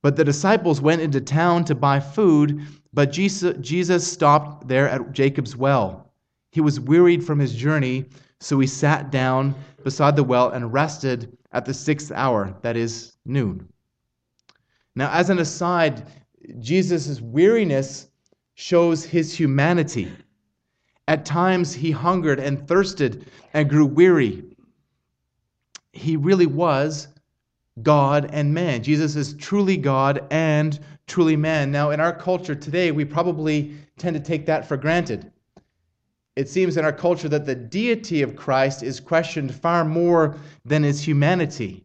But 0.00 0.14
the 0.14 0.24
disciples 0.24 0.80
went 0.80 1.02
into 1.02 1.20
town 1.20 1.64
to 1.64 1.74
buy 1.74 1.98
food, 1.98 2.60
but 2.92 3.10
Jesus, 3.10 3.56
Jesus 3.60 4.10
stopped 4.10 4.68
there 4.68 4.88
at 4.88 5.12
Jacob's 5.12 5.56
well. 5.56 6.12
He 6.52 6.60
was 6.60 6.78
wearied 6.78 7.24
from 7.24 7.40
his 7.40 7.54
journey, 7.54 8.04
so 8.38 8.60
he 8.60 8.66
sat 8.68 9.10
down 9.10 9.56
beside 9.84 10.16
the 10.16 10.24
well 10.24 10.50
and 10.50 10.72
rested 10.72 11.36
at 11.52 11.64
the 11.64 11.74
sixth 11.74 12.12
hour, 12.12 12.54
that 12.62 12.76
is, 12.76 13.16
noon. 13.24 13.68
Now, 14.94 15.10
as 15.12 15.30
an 15.30 15.38
aside, 15.38 16.06
Jesus' 16.58 17.20
weariness 17.20 18.08
shows 18.54 19.04
his 19.04 19.32
humanity. 19.32 20.10
At 21.06 21.24
times, 21.24 21.72
he 21.72 21.90
hungered 21.90 22.40
and 22.40 22.66
thirsted 22.66 23.30
and 23.54 23.70
grew 23.70 23.86
weary. 23.86 24.44
He 25.92 26.16
really 26.16 26.46
was 26.46 27.08
God 27.82 28.28
and 28.32 28.52
man. 28.52 28.82
Jesus 28.82 29.16
is 29.16 29.34
truly 29.34 29.76
God 29.76 30.26
and 30.30 30.78
truly 31.06 31.36
man. 31.36 31.70
Now, 31.70 31.90
in 31.90 32.00
our 32.00 32.12
culture 32.12 32.54
today, 32.54 32.90
we 32.90 33.04
probably 33.04 33.74
tend 33.96 34.14
to 34.14 34.20
take 34.22 34.46
that 34.46 34.66
for 34.66 34.76
granted. 34.76 35.30
It 36.38 36.48
seems 36.48 36.76
in 36.76 36.84
our 36.84 36.92
culture 36.92 37.28
that 37.30 37.46
the 37.46 37.56
deity 37.56 38.22
of 38.22 38.36
Christ 38.36 38.84
is 38.84 39.00
questioned 39.00 39.52
far 39.52 39.84
more 39.84 40.36
than 40.64 40.84
his 40.84 41.02
humanity. 41.02 41.84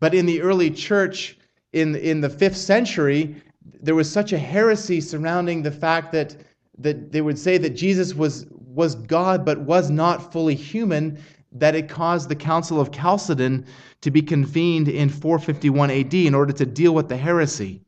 But 0.00 0.14
in 0.14 0.24
the 0.24 0.40
early 0.40 0.70
church, 0.70 1.36
in, 1.74 1.94
in 1.96 2.22
the 2.22 2.30
fifth 2.30 2.56
century, 2.56 3.36
there 3.82 3.94
was 3.94 4.10
such 4.10 4.32
a 4.32 4.38
heresy 4.38 4.98
surrounding 5.02 5.60
the 5.62 5.70
fact 5.70 6.10
that, 6.12 6.36
that 6.78 7.12
they 7.12 7.20
would 7.20 7.38
say 7.38 7.58
that 7.58 7.76
Jesus 7.76 8.14
was, 8.14 8.46
was 8.50 8.94
God 8.94 9.44
but 9.44 9.60
was 9.60 9.90
not 9.90 10.32
fully 10.32 10.54
human 10.54 11.18
that 11.52 11.74
it 11.74 11.90
caused 11.90 12.30
the 12.30 12.34
Council 12.34 12.80
of 12.80 12.92
Chalcedon 12.92 13.66
to 14.00 14.10
be 14.10 14.22
convened 14.22 14.88
in 14.88 15.10
451 15.10 15.90
AD 15.90 16.14
in 16.14 16.34
order 16.34 16.54
to 16.54 16.64
deal 16.64 16.94
with 16.94 17.10
the 17.10 17.18
heresy. 17.18 17.82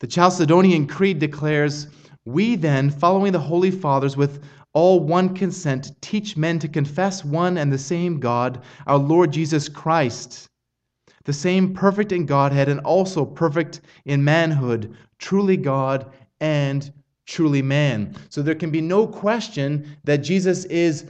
The 0.00 0.08
Chalcedonian 0.08 0.88
Creed 0.88 1.20
declares, 1.20 1.86
We 2.28 2.56
then, 2.56 2.90
following 2.90 3.32
the 3.32 3.40
Holy 3.40 3.70
Fathers 3.70 4.16
with 4.16 4.42
all 4.72 5.00
one 5.00 5.34
consent, 5.34 5.92
teach 6.00 6.36
men 6.36 6.58
to 6.60 6.68
confess 6.68 7.24
one 7.24 7.58
and 7.58 7.72
the 7.72 7.78
same 7.78 8.20
God, 8.20 8.62
our 8.86 8.98
Lord 8.98 9.32
Jesus 9.32 9.68
Christ 9.68 10.48
the 11.28 11.32
same 11.34 11.74
perfect 11.74 12.10
in 12.10 12.24
Godhead 12.24 12.70
and 12.70 12.80
also 12.80 13.22
perfect 13.22 13.82
in 14.06 14.24
manhood, 14.24 14.96
truly 15.18 15.58
God 15.58 16.10
and 16.40 16.90
truly 17.26 17.60
man. 17.60 18.16
So 18.30 18.40
there 18.40 18.54
can 18.54 18.70
be 18.70 18.80
no 18.80 19.06
question 19.06 19.94
that 20.04 20.18
Jesus 20.18 20.64
is 20.64 21.04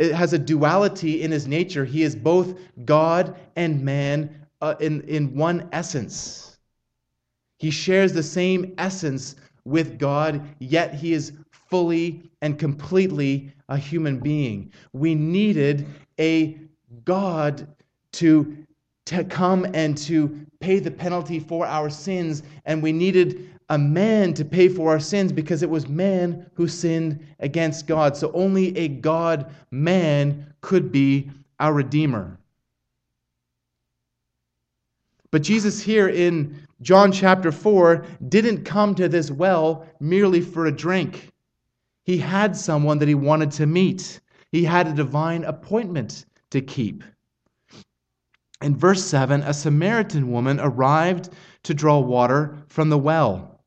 has 0.00 0.32
a 0.32 0.40
duality 0.40 1.22
in 1.22 1.30
his 1.30 1.46
nature. 1.46 1.84
He 1.84 2.02
is 2.02 2.16
both 2.16 2.58
God 2.84 3.38
and 3.54 3.80
man 3.80 4.44
uh, 4.60 4.74
in, 4.80 5.02
in 5.02 5.36
one 5.36 5.68
essence. 5.70 6.58
He 7.60 7.70
shares 7.70 8.12
the 8.12 8.24
same 8.24 8.74
essence 8.76 9.36
with 9.68 9.98
God, 9.98 10.42
yet 10.58 10.94
he 10.94 11.12
is 11.12 11.32
fully 11.50 12.22
and 12.40 12.58
completely 12.58 13.52
a 13.68 13.76
human 13.76 14.18
being. 14.18 14.72
We 14.92 15.14
needed 15.14 15.86
a 16.18 16.58
God 17.04 17.68
to 18.12 18.56
to 19.06 19.24
come 19.24 19.66
and 19.72 19.96
to 19.96 20.46
pay 20.60 20.78
the 20.78 20.90
penalty 20.90 21.40
for 21.40 21.66
our 21.66 21.88
sins, 21.88 22.42
and 22.66 22.82
we 22.82 22.92
needed 22.92 23.48
a 23.70 23.78
man 23.78 24.34
to 24.34 24.44
pay 24.44 24.68
for 24.68 24.90
our 24.90 25.00
sins 25.00 25.32
because 25.32 25.62
it 25.62 25.70
was 25.70 25.88
man 25.88 26.50
who 26.54 26.68
sinned 26.68 27.26
against 27.40 27.86
God. 27.86 28.16
So 28.16 28.30
only 28.32 28.76
a 28.76 28.88
God 28.88 29.50
man 29.70 30.52
could 30.60 30.92
be 30.92 31.30
our 31.58 31.72
Redeemer. 31.72 32.38
But 35.30 35.42
Jesus 35.42 35.82
here 35.82 36.08
in 36.08 36.66
John 36.80 37.12
chapter 37.12 37.52
4 37.52 38.04
didn't 38.28 38.64
come 38.64 38.94
to 38.94 39.08
this 39.08 39.30
well 39.30 39.86
merely 40.00 40.40
for 40.40 40.66
a 40.66 40.72
drink. 40.72 41.32
He 42.04 42.18
had 42.18 42.56
someone 42.56 42.98
that 42.98 43.08
he 43.08 43.14
wanted 43.14 43.50
to 43.52 43.66
meet, 43.66 44.20
he 44.50 44.64
had 44.64 44.86
a 44.86 44.94
divine 44.94 45.44
appointment 45.44 46.24
to 46.50 46.62
keep. 46.62 47.04
In 48.62 48.74
verse 48.74 49.04
7, 49.04 49.42
a 49.42 49.52
Samaritan 49.52 50.32
woman 50.32 50.58
arrived 50.58 51.28
to 51.64 51.74
draw 51.74 51.98
water 51.98 52.56
from 52.66 52.88
the 52.88 52.98
well. 52.98 53.60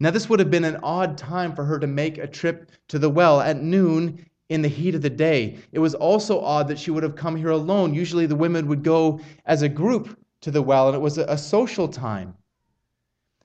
Now, 0.00 0.10
this 0.10 0.28
would 0.28 0.40
have 0.40 0.50
been 0.50 0.64
an 0.64 0.80
odd 0.82 1.16
time 1.16 1.54
for 1.54 1.64
her 1.64 1.78
to 1.78 1.86
make 1.86 2.18
a 2.18 2.26
trip 2.26 2.70
to 2.88 2.98
the 2.98 3.10
well 3.10 3.40
at 3.40 3.62
noon 3.62 4.26
in 4.48 4.62
the 4.62 4.68
heat 4.68 4.94
of 4.94 5.02
the 5.02 5.10
day. 5.10 5.58
It 5.72 5.78
was 5.78 5.94
also 5.94 6.40
odd 6.40 6.68
that 6.68 6.78
she 6.78 6.90
would 6.90 7.02
have 7.02 7.16
come 7.16 7.36
here 7.36 7.50
alone. 7.50 7.94
Usually, 7.94 8.26
the 8.26 8.36
women 8.36 8.66
would 8.68 8.82
go 8.82 9.20
as 9.44 9.62
a 9.62 9.68
group 9.68 10.18
to 10.42 10.50
the 10.50 10.62
well, 10.62 10.88
and 10.88 10.96
it 10.96 11.00
was 11.00 11.18
a, 11.18 11.36
social 11.36 11.88
time. 11.88 12.34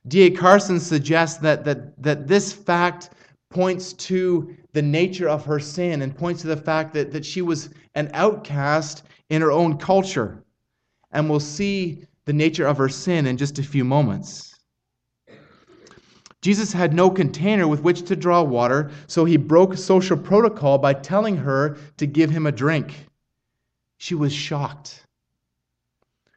D.A. 0.07 0.31
Carson 0.31 0.79
suggests 0.79 1.39
that, 1.39 1.63
that, 1.65 2.01
that 2.01 2.27
this 2.27 2.53
fact 2.53 3.11
points 3.49 3.93
to 3.93 4.55
the 4.73 4.81
nature 4.81 5.29
of 5.29 5.45
her 5.45 5.59
sin 5.59 6.01
and 6.01 6.15
points 6.15 6.41
to 6.41 6.47
the 6.47 6.57
fact 6.57 6.93
that, 6.93 7.11
that 7.11 7.25
she 7.25 7.41
was 7.41 7.69
an 7.95 8.09
outcast 8.13 9.03
in 9.29 9.41
her 9.41 9.51
own 9.51 9.77
culture. 9.77 10.43
And 11.11 11.29
we'll 11.29 11.39
see 11.39 12.03
the 12.25 12.33
nature 12.33 12.67
of 12.67 12.77
her 12.77 12.89
sin 12.89 13.25
in 13.27 13.37
just 13.37 13.59
a 13.59 13.63
few 13.63 13.83
moments. 13.83 14.50
Jesus 16.41 16.73
had 16.73 16.93
no 16.93 17.09
container 17.09 17.67
with 17.67 17.83
which 17.83 18.01
to 18.03 18.15
draw 18.15 18.41
water, 18.41 18.89
so 19.07 19.25
he 19.25 19.37
broke 19.37 19.77
social 19.77 20.17
protocol 20.17 20.79
by 20.79 20.93
telling 20.93 21.37
her 21.37 21.77
to 21.97 22.07
give 22.07 22.31
him 22.31 22.47
a 22.47 22.51
drink. 22.51 23.05
She 23.97 24.15
was 24.15 24.33
shocked. 24.33 25.05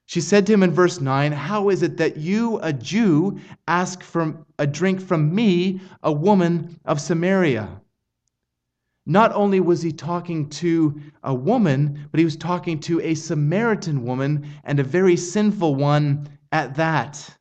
She 0.04 0.20
said 0.20 0.46
to 0.46 0.52
him 0.52 0.62
in 0.62 0.70
verse 0.70 1.00
9, 1.00 1.32
How 1.32 1.70
is 1.70 1.82
it 1.82 1.96
that 1.96 2.18
you, 2.18 2.58
a 2.58 2.74
Jew, 2.74 3.40
ask 3.66 4.02
for 4.02 4.36
a 4.58 4.66
drink 4.66 5.00
from 5.00 5.34
me, 5.34 5.80
a 6.02 6.12
woman 6.12 6.78
of 6.84 7.00
Samaria? 7.00 7.80
Not 9.06 9.32
only 9.32 9.60
was 9.60 9.80
he 9.80 9.92
talking 9.92 10.48
to 10.50 11.00
a 11.22 11.34
woman, 11.34 12.06
but 12.10 12.18
he 12.18 12.24
was 12.24 12.36
talking 12.36 12.78
to 12.80 13.00
a 13.00 13.14
Samaritan 13.14 14.04
woman 14.04 14.46
and 14.64 14.78
a 14.78 14.84
very 14.84 15.16
sinful 15.16 15.74
one 15.74 16.28
at 16.52 16.74
that. 16.74 17.36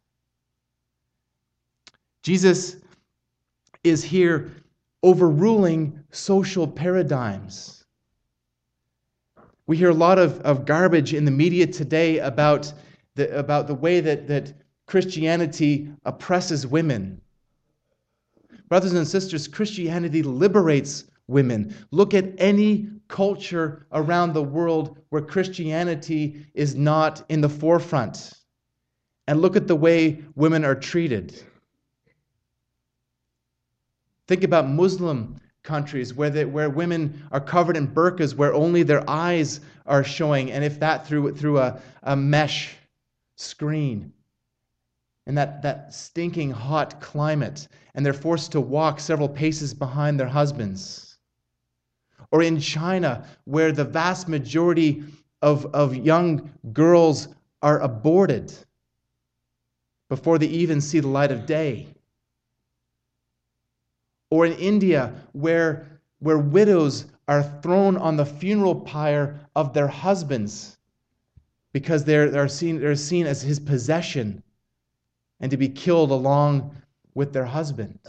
Jesus 2.23 2.77
is 3.83 4.03
here 4.03 4.51
overruling 5.03 5.99
social 6.11 6.65
paradigms. 6.65 7.83
We 9.67 9.77
hear 9.77 9.89
a 9.89 9.93
lot 9.95 10.17
of, 10.17 10.39
of 10.41 10.65
garbage 10.65 11.13
in 11.13 11.25
the 11.25 11.31
media 11.31 11.67
today 11.67 12.19
about 12.19 12.73
the, 13.15 13.37
about 13.37 13.67
the 13.67 13.75
way 13.75 13.99
that, 13.99 14.27
that 14.27 14.53
Christianity 14.87 15.89
oppresses 16.05 16.65
women. 16.65 17.21
Brothers 18.69 18.93
and 18.93 19.07
sisters, 19.07 19.47
Christianity 19.47 20.23
liberates 20.23 21.05
women. 21.27 21.75
Look 21.91 22.13
at 22.13 22.33
any 22.37 22.89
culture 23.07 23.85
around 23.91 24.33
the 24.33 24.43
world 24.43 24.97
where 25.09 25.21
Christianity 25.21 26.45
is 26.53 26.75
not 26.75 27.23
in 27.29 27.41
the 27.41 27.49
forefront. 27.49 28.33
And 29.27 29.41
look 29.41 29.55
at 29.55 29.67
the 29.67 29.75
way 29.75 30.23
women 30.35 30.65
are 30.65 30.75
treated. 30.75 31.43
Think 34.27 34.43
about 34.43 34.69
Muslim 34.69 35.39
countries 35.63 36.13
where, 36.13 36.29
they, 36.29 36.45
where 36.45 36.69
women 36.69 37.27
are 37.31 37.39
covered 37.39 37.77
in 37.77 37.87
burqas, 37.87 38.35
where 38.35 38.53
only 38.53 38.83
their 38.83 39.09
eyes 39.09 39.61
are 39.85 40.03
showing, 40.03 40.51
and 40.51 40.63
if 40.63 40.79
that 40.79 41.07
through, 41.07 41.35
through 41.35 41.59
a, 41.59 41.81
a 42.03 42.15
mesh 42.15 42.75
screen. 43.35 44.13
In 45.25 45.35
that, 45.35 45.61
that 45.61 45.93
stinking 45.93 46.51
hot 46.51 46.99
climate, 46.99 47.67
and 47.95 48.05
they're 48.05 48.13
forced 48.13 48.51
to 48.53 48.61
walk 48.61 48.99
several 48.99 49.29
paces 49.29 49.73
behind 49.73 50.19
their 50.19 50.27
husbands. 50.27 51.17
Or 52.31 52.41
in 52.41 52.59
China, 52.59 53.25
where 53.45 53.71
the 53.71 53.85
vast 53.85 54.27
majority 54.27 55.03
of, 55.41 55.65
of 55.73 55.95
young 55.95 56.51
girls 56.73 57.29
are 57.61 57.79
aborted 57.79 58.53
before 60.09 60.37
they 60.37 60.47
even 60.47 60.81
see 60.81 60.99
the 60.99 61.07
light 61.07 61.31
of 61.31 61.45
day 61.45 61.87
or 64.33 64.47
in 64.47 64.53
India, 64.53 65.13
where, 65.33 66.01
where 66.17 66.39
widows 66.39 67.05
are 67.27 67.43
thrown 67.61 67.95
on 67.97 68.17
the 68.17 68.25
funeral 68.25 68.73
pyre 68.73 69.39
of 69.55 69.75
their 69.75 69.87
husbands 69.87 70.79
because 71.71 72.03
they're, 72.03 72.31
they're, 72.31 72.47
seen, 72.47 72.79
they're 72.79 72.95
seen 72.95 73.27
as 73.27 73.43
his 73.43 73.59
possession 73.59 74.41
and 75.39 75.51
to 75.51 75.57
be 75.57 75.69
killed 75.69 76.09
along 76.09 76.75
with 77.13 77.31
their 77.31 77.45
husband. 77.45 77.99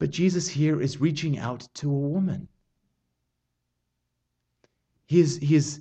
But 0.00 0.10
Jesus 0.10 0.48
here 0.48 0.82
is 0.82 1.00
reaching 1.00 1.38
out 1.38 1.68
to 1.74 1.88
a 1.88 2.08
woman. 2.08 2.48
He 5.06 5.20
is, 5.20 5.36
he 5.36 5.54
is 5.54 5.78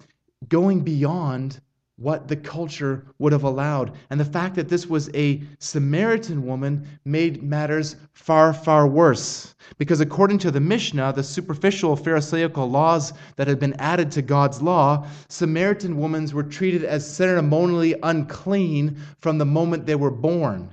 going 0.50 0.82
beyond 0.82 1.60
what 2.02 2.28
the 2.28 2.36
culture 2.36 3.06
would 3.20 3.32
have 3.32 3.44
allowed. 3.44 3.94
And 4.10 4.20
the 4.20 4.26
fact 4.26 4.56
that 4.56 4.70
this 4.70 4.88
was 4.88 5.10
a 5.14 5.42
Samaritan 5.60 6.46
woman 6.46 6.88
made 7.06 7.44
matters 7.44 7.96
far, 8.14 8.54
far 8.54 8.88
worse. 8.88 9.54
Because 9.78 10.02
according 10.02 10.40
to 10.40 10.52
the 10.52 10.60
Mishnah, 10.60 11.14
the 11.14 11.24
superficial 11.24 11.96
Pharisaical 11.96 12.70
laws 12.70 13.14
that 13.36 13.48
had 13.48 13.60
been 13.60 13.76
added 13.80 14.12
to 14.12 14.22
God's 14.22 14.62
law, 14.62 15.08
Samaritan 15.30 15.98
women 15.98 16.28
were 16.34 16.44
treated 16.44 16.84
as 16.84 17.08
ceremonially 17.08 17.96
unclean 18.04 18.98
from 19.20 19.38
the 19.38 19.46
moment 19.46 19.86
they 19.86 19.96
were 19.96 20.12
born. 20.12 20.70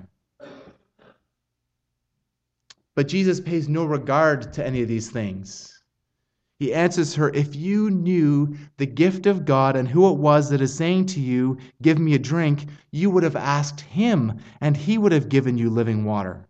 But 2.95 3.07
Jesus 3.07 3.38
pays 3.38 3.69
no 3.69 3.85
regard 3.85 4.53
to 4.55 4.67
any 4.67 4.83
of 4.83 4.88
these 4.88 5.11
things. 5.11 5.78
He 6.59 6.75
answers 6.75 7.14
her, 7.14 7.31
If 7.31 7.55
you 7.55 7.88
knew 7.88 8.57
the 8.79 8.87
gift 8.87 9.27
of 9.27 9.44
God 9.44 9.77
and 9.77 9.88
who 9.88 10.11
it 10.11 10.18
was 10.18 10.51
that 10.51 10.61
is 10.61 10.75
saying 10.75 11.07
to 11.07 11.21
you, 11.21 11.57
Give 11.83 12.01
me 12.01 12.14
a 12.14 12.18
drink, 12.18 12.66
you 12.90 13.11
would 13.11 13.23
have 13.23 13.37
asked 13.37 13.81
him, 13.81 14.38
and 14.61 14.77
he 14.77 14.99
would 14.99 15.12
have 15.12 15.29
given 15.29 15.57
you 15.57 15.71
living 15.71 16.05
water. 16.05 16.49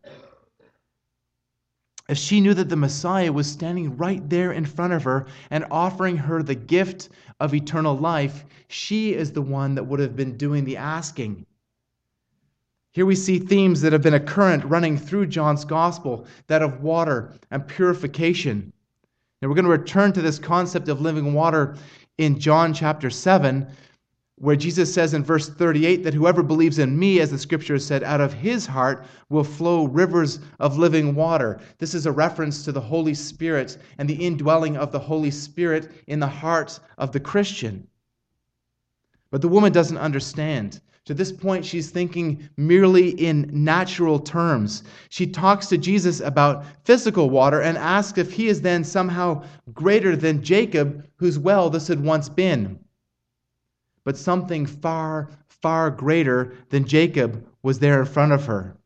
If 2.09 2.17
she 2.17 2.41
knew 2.41 2.55
that 2.55 2.71
the 2.71 2.77
Messiah 2.77 3.31
was 3.31 3.47
standing 3.51 3.99
right 3.99 4.27
there 4.31 4.51
in 4.51 4.65
front 4.65 4.95
of 4.95 5.05
her 5.05 5.27
and 5.51 5.67
offering 5.71 6.17
her 6.17 6.43
the 6.43 6.55
gift 6.55 7.11
of 7.39 7.53
eternal 7.53 7.95
life, 7.95 8.47
she 8.69 9.13
is 9.13 9.33
the 9.33 9.43
one 9.43 9.75
that 9.75 9.85
would 9.85 10.01
have 10.01 10.17
been 10.17 10.39
doing 10.39 10.65
the 10.65 10.79
asking. 10.79 11.45
Here 12.93 13.05
we 13.05 13.15
see 13.15 13.39
themes 13.39 13.83
that 13.83 13.93
have 13.93 14.03
been 14.03 14.15
a 14.15 14.21
current 14.21 14.65
running 14.65 14.97
through 14.97 15.27
John's 15.27 15.67
gospel 15.67 16.27
that 16.47 16.63
of 16.63 16.83
water 16.83 17.35
and 17.51 17.69
purification. 17.69 18.73
Now, 19.41 19.49
we're 19.49 19.55
going 19.55 19.65
to 19.65 19.71
return 19.71 20.13
to 20.15 20.23
this 20.23 20.39
concept 20.39 20.89
of 20.89 21.01
living 21.01 21.33
water 21.33 21.77
in 22.19 22.41
John 22.41 22.75
chapter 22.75 23.09
7, 23.09 23.69
where 24.35 24.57
Jesus 24.57 24.93
says 24.93 25.15
in 25.15 25.23
verse 25.23 25.49
38 25.49 26.03
that 26.05 26.15
whoever 26.15 26.43
believes 26.43 26.79
in 26.79 26.99
me, 26.99 27.21
as 27.21 27.31
the 27.31 27.39
scripture 27.39 27.79
said, 27.79 28.03
out 28.03 28.21
of 28.21 28.33
his 28.33 28.67
heart 28.67 29.05
will 29.29 29.45
flow 29.45 29.87
rivers 29.87 30.41
of 30.59 30.79
living 30.79 31.15
water. 31.15 31.61
This 31.79 31.95
is 31.95 32.07
a 32.07 32.13
reference 32.13 32.65
to 32.65 32.73
the 32.73 32.81
Holy 32.81 33.15
Spirit 33.15 33.79
and 33.99 34.09
the 34.09 34.27
indwelling 34.27 34.77
of 34.77 34.91
the 34.91 34.99
Holy 34.99 35.31
Spirit 35.31 35.91
in 36.07 36.21
the 36.21 36.27
heart 36.27 36.79
of 36.99 37.13
the 37.13 37.21
Christian. 37.21 37.87
But 39.31 39.41
the 39.41 39.49
woman 39.49 39.73
doesn't 39.73 39.99
understand. 39.99 40.81
To 41.09 41.15
this 41.15 41.33
point, 41.33 41.65
she's 41.65 41.89
thinking 41.89 42.47
merely 42.59 43.13
in 43.13 43.49
natural 43.51 44.19
terms. 44.19 44.85
She 45.09 45.27
talks 45.27 45.67
to 45.69 45.79
Jesus 45.79 46.21
about 46.21 46.67
physical 46.85 47.31
water 47.31 47.63
and 47.63 47.79
asks 47.79 48.19
if 48.19 48.31
he 48.31 48.49
is 48.49 48.61
then 48.61 48.85
somehow 48.85 49.43
greater 49.73 50.17
than 50.17 50.43
Jacob, 50.43 51.07
whose 51.17 51.39
well 51.39 51.71
this 51.71 51.89
had 51.89 52.05
once 52.05 52.29
been. 52.29 52.79
But 54.05 54.19
something 54.19 54.67
far, 54.67 55.31
far 55.49 55.91
greater 55.91 56.53
than 56.69 56.85
Jacob 56.85 57.43
was 57.63 57.79
there 57.79 58.01
in 58.01 58.07
front 58.07 58.33
of 58.33 58.45
her. 58.45 58.77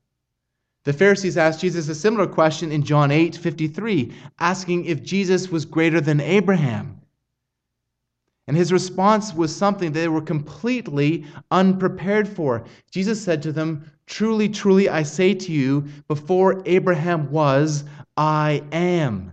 The 0.84 0.92
Pharisees 0.92 1.36
asked 1.36 1.60
Jesus 1.60 1.88
a 1.88 1.94
similar 1.96 2.28
question 2.28 2.70
in 2.70 2.84
John 2.84 3.10
8 3.10 3.34
53, 3.34 4.12
asking 4.38 4.84
if 4.84 5.02
Jesus 5.02 5.50
was 5.50 5.64
greater 5.64 6.00
than 6.00 6.20
Abraham. 6.20 7.01
And 8.48 8.56
his 8.56 8.72
response 8.72 9.32
was 9.32 9.54
something 9.54 9.92
they 9.92 10.08
were 10.08 10.20
completely 10.20 11.24
unprepared 11.50 12.28
for. 12.28 12.64
Jesus 12.90 13.22
said 13.22 13.42
to 13.42 13.52
them, 13.52 13.90
Truly, 14.06 14.48
truly, 14.48 14.88
I 14.88 15.04
say 15.04 15.32
to 15.34 15.52
you, 15.52 15.84
before 16.08 16.62
Abraham 16.66 17.30
was, 17.30 17.84
I 18.16 18.64
am. 18.72 19.32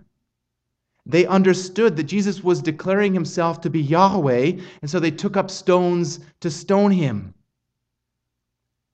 They 1.06 1.26
understood 1.26 1.96
that 1.96 2.04
Jesus 2.04 2.44
was 2.44 2.62
declaring 2.62 3.12
himself 3.12 3.60
to 3.62 3.70
be 3.70 3.82
Yahweh, 3.82 4.52
and 4.80 4.90
so 4.90 5.00
they 5.00 5.10
took 5.10 5.36
up 5.36 5.50
stones 5.50 6.20
to 6.40 6.50
stone 6.50 6.92
him. 6.92 7.34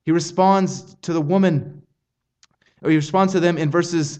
He 0.05 0.11
responds 0.11 0.95
to 1.03 1.13
the 1.13 1.21
woman, 1.21 1.83
or 2.81 2.89
he 2.89 2.95
responds 2.95 3.33
to 3.33 3.39
them 3.39 3.57
in 3.57 3.69
verses 3.69 4.19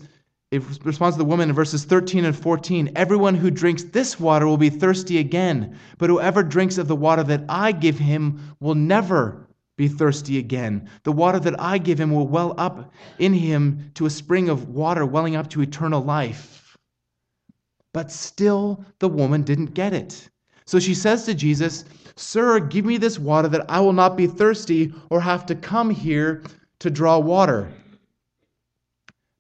it 0.49 0.63
responds 0.86 1.17
to 1.17 1.23
the 1.23 1.25
woman 1.25 1.49
in 1.49 1.55
verses 1.55 1.83
13 1.83 2.23
and 2.23 2.36
14 2.36 2.91
Everyone 2.95 3.36
who 3.36 3.51
drinks 3.51 3.83
this 3.83 4.17
water 4.17 4.47
will 4.47 4.57
be 4.57 4.69
thirsty 4.69 5.17
again, 5.17 5.77
but 5.97 6.10
whoever 6.10 6.41
drinks 6.41 6.77
of 6.77 6.88
the 6.88 6.95
water 6.95 7.23
that 7.23 7.43
I 7.49 7.73
give 7.73 7.99
him 7.99 8.55
will 8.62 8.75
never 8.75 9.45
be 9.75 9.89
thirsty 9.89 10.38
again. 10.38 10.89
The 11.03 11.12
water 11.12 11.39
that 11.39 11.60
I 11.60 11.77
give 11.77 11.99
him 11.99 12.12
will 12.12 12.27
well 12.27 12.55
up 12.57 12.93
in 13.19 13.33
him 13.33 13.91
to 13.95 14.05
a 14.05 14.10
spring 14.10 14.47
of 14.47 14.69
water 14.69 15.05
welling 15.05 15.36
up 15.36 15.49
to 15.49 15.62
eternal 15.62 16.01
life. 16.01 16.77
But 17.93 18.10
still, 18.10 18.86
the 18.99 19.10
woman 19.10 19.43
didn't 19.43 19.73
get 19.73 19.93
it. 19.93 20.29
So 20.65 20.79
she 20.79 20.93
says 20.93 21.25
to 21.25 21.33
Jesus, 21.33 21.83
Sir, 22.15 22.60
give 22.62 22.86
me 22.86 22.97
this 22.97 23.19
water 23.19 23.49
that 23.49 23.65
I 23.69 23.81
will 23.81 23.93
not 23.93 24.15
be 24.15 24.27
thirsty 24.27 24.93
or 25.10 25.19
have 25.19 25.45
to 25.47 25.55
come 25.55 25.89
here 25.89 26.41
to 26.79 26.89
draw 26.89 27.19
water. 27.19 27.69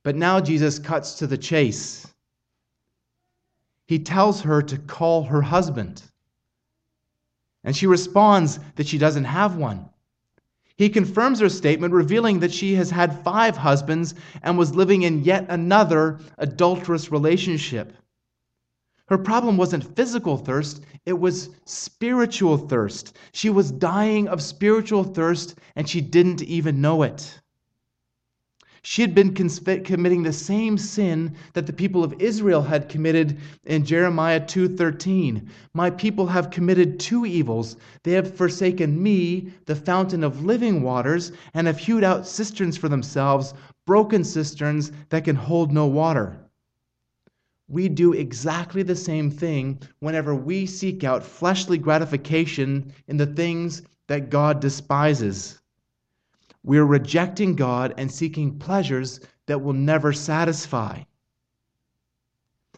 But 0.07 0.15
now 0.15 0.39
Jesus 0.39 0.79
cuts 0.79 1.15
to 1.15 1.27
the 1.27 1.37
chase. 1.37 2.07
He 3.87 3.99
tells 3.99 4.39
her 4.43 4.61
to 4.61 4.77
call 4.77 5.23
her 5.23 5.41
husband. 5.41 6.01
And 7.65 7.75
she 7.75 7.87
responds 7.87 8.57
that 8.77 8.87
she 8.87 8.97
doesn't 8.97 9.25
have 9.25 9.57
one. 9.57 9.89
He 10.77 10.87
confirms 10.87 11.41
her 11.41 11.49
statement, 11.49 11.93
revealing 11.93 12.39
that 12.39 12.53
she 12.53 12.75
has 12.75 12.89
had 12.89 13.21
five 13.21 13.57
husbands 13.57 14.15
and 14.43 14.57
was 14.57 14.73
living 14.73 15.01
in 15.01 15.25
yet 15.25 15.45
another 15.49 16.21
adulterous 16.37 17.11
relationship. 17.11 17.91
Her 19.09 19.17
problem 19.17 19.57
wasn't 19.57 19.93
physical 19.97 20.37
thirst, 20.37 20.85
it 21.05 21.19
was 21.19 21.49
spiritual 21.65 22.57
thirst. 22.57 23.17
She 23.33 23.49
was 23.49 23.71
dying 23.71 24.29
of 24.29 24.41
spiritual 24.41 25.03
thirst 25.03 25.55
and 25.75 25.89
she 25.89 25.99
didn't 25.99 26.43
even 26.43 26.79
know 26.79 27.03
it. 27.03 27.41
She 28.89 29.01
had 29.01 29.13
been 29.13 29.33
committing 29.33 30.23
the 30.23 30.31
same 30.31 30.77
sin 30.77 31.33
that 31.51 31.67
the 31.67 31.73
people 31.73 32.05
of 32.05 32.15
Israel 32.19 32.61
had 32.61 32.87
committed 32.87 33.37
in 33.65 33.83
Jeremiah 33.83 34.39
2:13. 34.39 35.49
My 35.73 35.89
people 35.89 36.27
have 36.27 36.51
committed 36.51 36.97
two 36.97 37.25
evils. 37.25 37.75
They 38.03 38.13
have 38.13 38.33
forsaken 38.33 39.03
me, 39.03 39.51
the 39.65 39.75
fountain 39.75 40.23
of 40.23 40.45
living 40.45 40.83
waters, 40.83 41.33
and 41.53 41.67
have 41.67 41.79
hewed 41.79 42.05
out 42.05 42.25
cisterns 42.25 42.77
for 42.77 42.87
themselves, 42.87 43.53
broken 43.85 44.23
cisterns 44.23 44.93
that 45.09 45.25
can 45.25 45.35
hold 45.35 45.73
no 45.73 45.85
water. 45.85 46.37
We 47.67 47.89
do 47.89 48.13
exactly 48.13 48.83
the 48.83 48.95
same 48.95 49.29
thing 49.29 49.79
whenever 49.99 50.33
we 50.33 50.65
seek 50.65 51.03
out 51.03 51.25
fleshly 51.25 51.77
gratification 51.77 52.93
in 53.05 53.17
the 53.17 53.25
things 53.25 53.81
that 54.07 54.29
God 54.29 54.61
despises. 54.61 55.59
We 56.67 56.79
are 56.79 56.85
rejecting 56.85 57.55
God 57.55 57.93
and 57.97 58.11
seeking 58.11 58.59
pleasures 58.59 59.21
that 59.45 59.61
will 59.61 59.71
never 59.71 60.11
satisfy. 60.11 61.03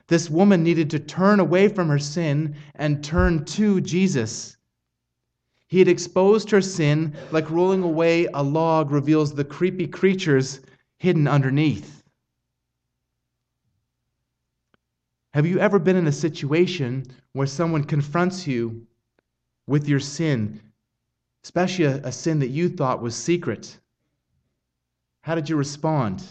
This 0.06 0.30
woman 0.30 0.62
needed 0.62 0.92
to 0.92 1.00
turn 1.00 1.40
away 1.40 1.70
from 1.70 1.88
her 1.88 1.98
sin 1.98 2.56
and 2.76 3.04
turn 3.04 3.46
to 3.46 3.82
Jesus. 3.82 4.58
He 5.66 5.80
had 5.80 5.88
exposed 5.88 6.52
her 6.52 6.62
sin 6.62 7.16
like 7.32 7.50
rolling 7.50 7.82
away 7.82 8.28
a 8.28 8.44
log 8.44 8.92
reveals 8.92 9.34
the 9.34 9.44
creepy 9.44 9.88
creatures 9.88 10.60
hidden 11.00 11.28
underneath. 11.28 12.04
Have 15.34 15.48
you 15.48 15.58
ever 15.58 15.80
been 15.80 15.96
in 15.96 16.06
a 16.06 16.12
situation 16.12 17.08
where 17.34 17.48
someone 17.48 17.86
confronts 17.86 18.46
you 18.46 18.86
with 19.66 19.90
your 19.90 20.00
sin 20.00 20.62
especially 21.44 21.86
a, 21.86 21.98
a 22.04 22.12
sin 22.12 22.40
that 22.40 22.50
you 22.50 22.70
thought 22.70 23.02
was 23.02 23.16
secret. 23.16 23.79
How 25.30 25.36
did 25.36 25.48
you 25.48 25.58
respond? 25.58 26.24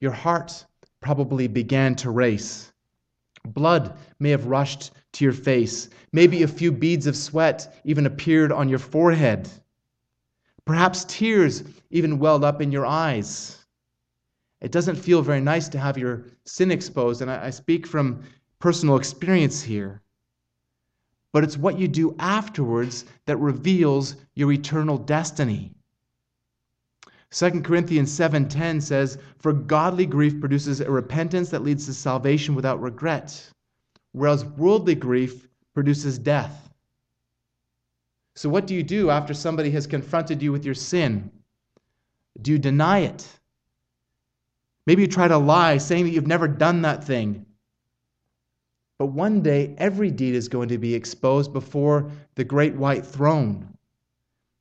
Your 0.00 0.10
heart 0.10 0.66
probably 0.98 1.46
began 1.46 1.94
to 1.94 2.10
race. 2.10 2.72
Blood 3.44 3.96
may 4.18 4.30
have 4.30 4.46
rushed 4.46 4.90
to 5.12 5.24
your 5.24 5.32
face. 5.32 5.88
Maybe 6.10 6.42
a 6.42 6.48
few 6.48 6.72
beads 6.72 7.06
of 7.06 7.16
sweat 7.16 7.80
even 7.84 8.04
appeared 8.04 8.50
on 8.50 8.68
your 8.68 8.80
forehead. 8.80 9.48
Perhaps 10.64 11.04
tears 11.04 11.62
even 11.90 12.18
welled 12.18 12.42
up 12.42 12.60
in 12.60 12.72
your 12.72 12.84
eyes. 12.84 13.64
It 14.60 14.72
doesn't 14.72 14.96
feel 14.96 15.22
very 15.22 15.40
nice 15.40 15.68
to 15.68 15.78
have 15.78 15.96
your 15.96 16.24
sin 16.46 16.72
exposed, 16.72 17.22
and 17.22 17.30
I, 17.30 17.46
I 17.46 17.50
speak 17.50 17.86
from 17.86 18.24
personal 18.58 18.96
experience 18.96 19.62
here 19.62 20.02
but 21.32 21.44
it's 21.44 21.58
what 21.58 21.78
you 21.78 21.86
do 21.86 22.16
afterwards 22.18 23.04
that 23.26 23.36
reveals 23.36 24.16
your 24.34 24.50
eternal 24.52 24.96
destiny. 24.96 25.75
2 27.30 27.62
Corinthians 27.62 28.12
7:10 28.12 28.80
says, 28.80 29.18
"For 29.38 29.52
godly 29.52 30.06
grief 30.06 30.38
produces 30.40 30.80
a 30.80 30.90
repentance 30.90 31.50
that 31.50 31.62
leads 31.62 31.86
to 31.86 31.94
salvation 31.94 32.54
without 32.54 32.80
regret, 32.80 33.50
whereas 34.12 34.44
worldly 34.44 34.94
grief 34.94 35.48
produces 35.74 36.18
death." 36.18 36.72
So 38.36 38.48
what 38.48 38.66
do 38.66 38.74
you 38.74 38.82
do 38.82 39.10
after 39.10 39.34
somebody 39.34 39.70
has 39.70 39.86
confronted 39.86 40.42
you 40.42 40.52
with 40.52 40.64
your 40.64 40.74
sin? 40.74 41.30
Do 42.40 42.52
you 42.52 42.58
deny 42.58 43.00
it? 43.00 43.38
Maybe 44.86 45.02
you 45.02 45.08
try 45.08 45.26
to 45.26 45.38
lie, 45.38 45.78
saying 45.78 46.04
that 46.04 46.10
you've 46.10 46.26
never 46.26 46.46
done 46.46 46.82
that 46.82 47.02
thing. 47.02 47.46
But 48.98 49.06
one 49.06 49.42
day, 49.42 49.74
every 49.78 50.10
deed 50.10 50.34
is 50.34 50.48
going 50.48 50.68
to 50.68 50.78
be 50.78 50.94
exposed 50.94 51.52
before 51.52 52.10
the 52.34 52.44
great 52.44 52.76
white 52.76 53.04
throne. 53.04 53.76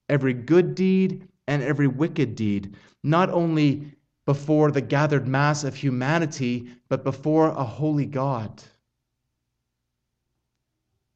Every 0.10 0.34
good 0.34 0.76
deed 0.76 1.28
and 1.48 1.62
every 1.62 1.88
wicked 1.88 2.36
deed, 2.36 2.76
not 3.04 3.30
only 3.30 3.92
before 4.26 4.72
the 4.72 4.82
gathered 4.82 5.28
mass 5.28 5.64
of 5.64 5.76
humanity, 5.76 6.68
but 6.90 7.04
before 7.04 7.50
a 7.50 7.64
holy 7.64 8.06
God. 8.06 8.64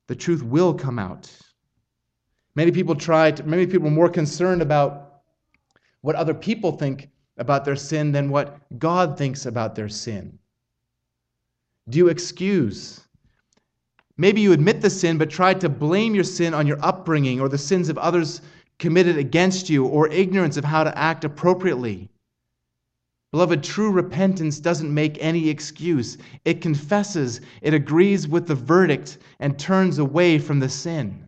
The 0.08 0.16
truth 0.16 0.44
will 0.44 0.74
come 0.74 1.00
out. 1.00 1.32
Many 2.56 2.72
people 2.72 2.96
try 2.96 3.32
to, 3.32 3.44
many 3.44 3.66
people 3.66 3.88
are 3.88 3.92
more 3.92 4.10
concerned 4.10 4.62
about 4.62 5.22
what 6.02 6.16
other 6.16 6.34
people 6.34 6.72
think 6.72 7.10
about 7.38 7.66
their 7.66 7.76
sin 7.76 8.12
than 8.12 8.30
what 8.30 8.58
God 8.78 9.18
thinks 9.18 9.46
about 9.46 9.76
their 9.76 9.90
sin. 9.90 10.38
Do 11.90 11.98
you 11.98 12.10
excuse? 12.10 13.02
Maybe 14.18 14.42
you 14.42 14.52
admit 14.52 14.82
the 14.82 14.90
sin, 14.90 15.18
but 15.18 15.30
try 15.30 15.54
to 15.54 15.70
blame 15.70 16.14
your 16.14 16.24
sin 16.24 16.54
on 16.54 16.68
your 16.68 16.84
upbringing 16.84 17.40
or 17.40 17.48
the 17.48 17.58
sins 17.58 17.88
of 17.90 17.98
others 17.98 18.42
committed 18.80 19.18
against 19.18 19.70
you 19.70 19.86
or 19.86 20.08
ignorance 20.10 20.58
of 20.58 20.64
how 20.64 20.84
to 20.84 20.98
act 20.98 21.26
appropriately. 21.26 22.10
Beloved, 23.32 23.64
true 23.64 23.92
repentance 23.92 24.60
doesn't 24.60 24.92
make 24.92 25.18
any 25.20 25.50
excuse. 25.50 26.18
It 26.46 26.62
confesses, 26.62 27.42
it 27.62 27.76
agrees 27.76 28.28
with 28.28 28.48
the 28.48 28.56
verdict, 28.56 29.20
and 29.40 29.60
turns 29.60 30.00
away 30.00 30.40
from 30.40 30.60
the 30.60 30.70
sin. 30.70 31.28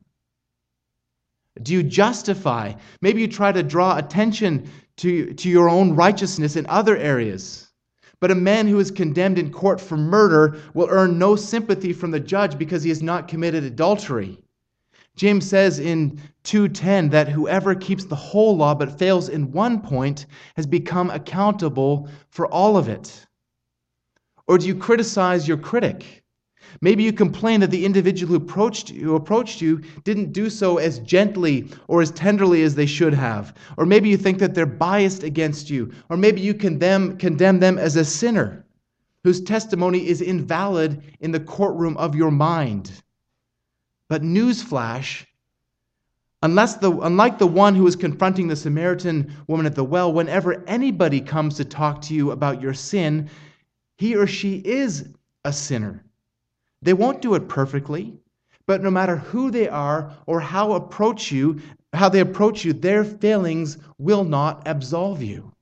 Do 1.61 1.73
you 1.73 1.83
justify? 1.83 2.73
Maybe 3.01 3.21
you 3.21 3.27
try 3.27 3.51
to 3.51 3.61
draw 3.61 3.97
attention 3.97 4.67
to, 4.97 5.33
to 5.33 5.49
your 5.49 5.69
own 5.69 5.95
righteousness 5.95 6.55
in 6.55 6.65
other 6.67 6.97
areas. 6.97 7.67
But 8.19 8.31
a 8.31 8.35
man 8.35 8.67
who 8.67 8.79
is 8.79 8.89
condemned 8.89 9.37
in 9.37 9.51
court 9.51 9.81
for 9.81 9.97
murder 9.97 10.59
will 10.73 10.87
earn 10.89 11.19
no 11.19 11.35
sympathy 11.35 11.91
from 11.91 12.11
the 12.11 12.19
judge 12.19 12.57
because 12.57 12.83
he 12.83 12.89
has 12.89 13.01
not 13.03 13.27
committed 13.27 13.63
adultery. 13.63 14.39
James 15.15 15.47
says 15.47 15.80
in 15.80 16.19
2:10 16.43 17.10
that 17.12 17.30
whoever 17.30 17.76
keeps 17.76 18.06
the 18.06 18.15
whole 18.15 18.56
law 18.56 18.74
but 18.74 18.97
fails 18.97 19.30
in 19.30 19.52
one 19.52 19.82
point 19.82 20.26
has 20.56 20.65
become 20.65 21.10
accountable 21.10 22.08
for 22.30 22.47
all 22.47 22.78
of 22.78 22.88
it. 22.88 23.26
Or 24.47 24.58
do 24.58 24.67
you 24.67 24.76
criticize 24.76 25.47
your 25.47 25.58
critic? 25.58 26.24
Maybe 26.82 27.04
you 27.04 27.12
complain 27.12 27.60
that 27.60 27.71
the 27.71 27.86
individual 27.86 28.30
who 28.30 28.38
approached, 28.38 28.91
you, 28.91 29.04
who 29.04 29.15
approached 29.15 29.62
you 29.62 29.82
didn't 30.04 30.32
do 30.32 30.50
so 30.50 30.78
as 30.78 31.00
gently 31.00 31.67
or 31.88 32.02
as 32.02 32.12
tenderly 32.12 32.63
as 32.63 32.76
they 32.76 32.86
should 32.86 33.13
have. 33.13 33.54
Or 33.78 33.86
maybe 33.86 34.10
you 34.10 34.17
think 34.17 34.39
that 34.39 34.54
they're 34.54 34.65
biased 34.65 35.24
against 35.24 35.69
you. 35.69 35.91
Or 36.10 36.15
maybe 36.15 36.39
you 36.39 36.54
condemn, 36.54 37.17
condemn 37.17 37.60
them 37.60 37.78
as 37.78 37.97
a 37.97 38.06
sinner 38.06 38.65
whose 39.24 39.41
testimony 39.41 40.08
is 40.08 40.21
invalid 40.21 41.04
in 41.19 41.32
the 41.32 41.39
courtroom 41.39 41.97
of 41.97 42.15
your 42.15 42.32
mind. 42.32 42.91
But 44.12 44.24
newsflash, 44.24 45.26
unless 46.43 46.76
the, 46.76 46.91
unlike 46.91 47.39
the 47.39 47.47
one 47.47 47.76
who 47.76 47.86
was 47.86 47.95
confronting 47.95 48.50
the 48.50 48.58
Samaritan 48.58 49.34
woman 49.47 49.65
at 49.65 49.74
the 49.74 49.86
well, 49.86 50.12
whenever 50.12 50.65
anybody 50.67 51.21
comes 51.21 51.56
to 51.56 51.63
talk 51.63 52.02
to 52.02 52.13
you 52.13 52.32
about 52.32 52.62
your 52.62 52.74
sin, 52.74 53.30
he 53.97 54.17
or 54.17 54.28
she 54.28 54.58
is 54.58 55.08
a 55.45 55.54
sinner. 55.54 56.04
They 56.82 56.91
won't 56.91 57.21
do 57.21 57.36
it 57.36 57.47
perfectly, 57.47 58.13
but 58.65 58.84
no 58.84 58.91
matter 58.91 59.15
who 59.15 59.50
they 59.50 59.69
are 59.69 60.12
or 60.26 60.41
how 60.41 60.74
approach 60.74 61.32
you, 61.32 61.62
how 61.93 62.10
they 62.10 62.19
approach 62.19 62.65
you, 62.65 62.74
their 62.74 63.06
failings 63.06 63.78
will 63.97 64.26
not 64.26 64.67
absolve 64.67 65.24
you. 65.24 65.54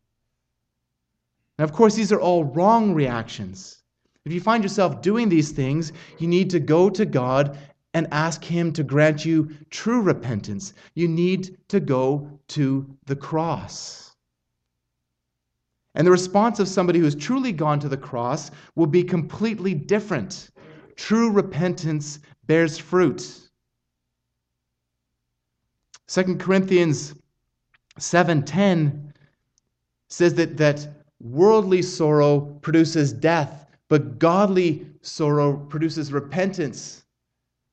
Now, 1.59 1.65
of 1.65 1.71
course, 1.71 1.93
these 1.93 2.11
are 2.11 2.19
all 2.19 2.45
wrong 2.45 2.95
reactions. 2.95 3.83
If 4.25 4.33
you 4.33 4.41
find 4.41 4.63
yourself 4.63 5.03
doing 5.03 5.29
these 5.29 5.51
things, 5.51 5.93
you 6.17 6.27
need 6.27 6.49
to 6.49 6.59
go 6.59 6.89
to 6.89 7.05
God 7.05 7.55
and 7.93 8.07
ask 8.11 8.43
Him 8.43 8.71
to 8.73 8.83
grant 8.83 9.25
you 9.25 9.49
true 9.69 10.01
repentance. 10.01 10.73
You 10.93 11.07
need 11.07 11.57
to 11.69 11.79
go 11.79 12.39
to 12.49 12.85
the 13.05 13.15
cross. 13.15 14.15
And 15.95 16.05
the 16.05 16.11
response 16.11 16.59
of 16.59 16.67
somebody 16.67 16.99
who's 16.99 17.15
truly 17.15 17.51
gone 17.51 17.79
to 17.79 17.89
the 17.89 17.97
cross 17.97 18.51
will 18.75 18.87
be 18.87 19.03
completely 19.03 19.73
different. 19.73 20.49
True 20.95 21.31
repentance 21.31 22.19
bears 22.45 22.77
fruit. 22.77 23.49
2 26.07 26.37
Corinthians 26.37 27.15
7:10 27.99 29.13
says 30.09 30.33
that, 30.35 30.57
that 30.57 30.87
worldly 31.19 31.81
sorrow 31.81 32.41
produces 32.61 33.13
death, 33.13 33.65
but 33.89 34.19
godly 34.19 34.87
sorrow 35.01 35.57
produces 35.57 36.11
repentance 36.11 37.03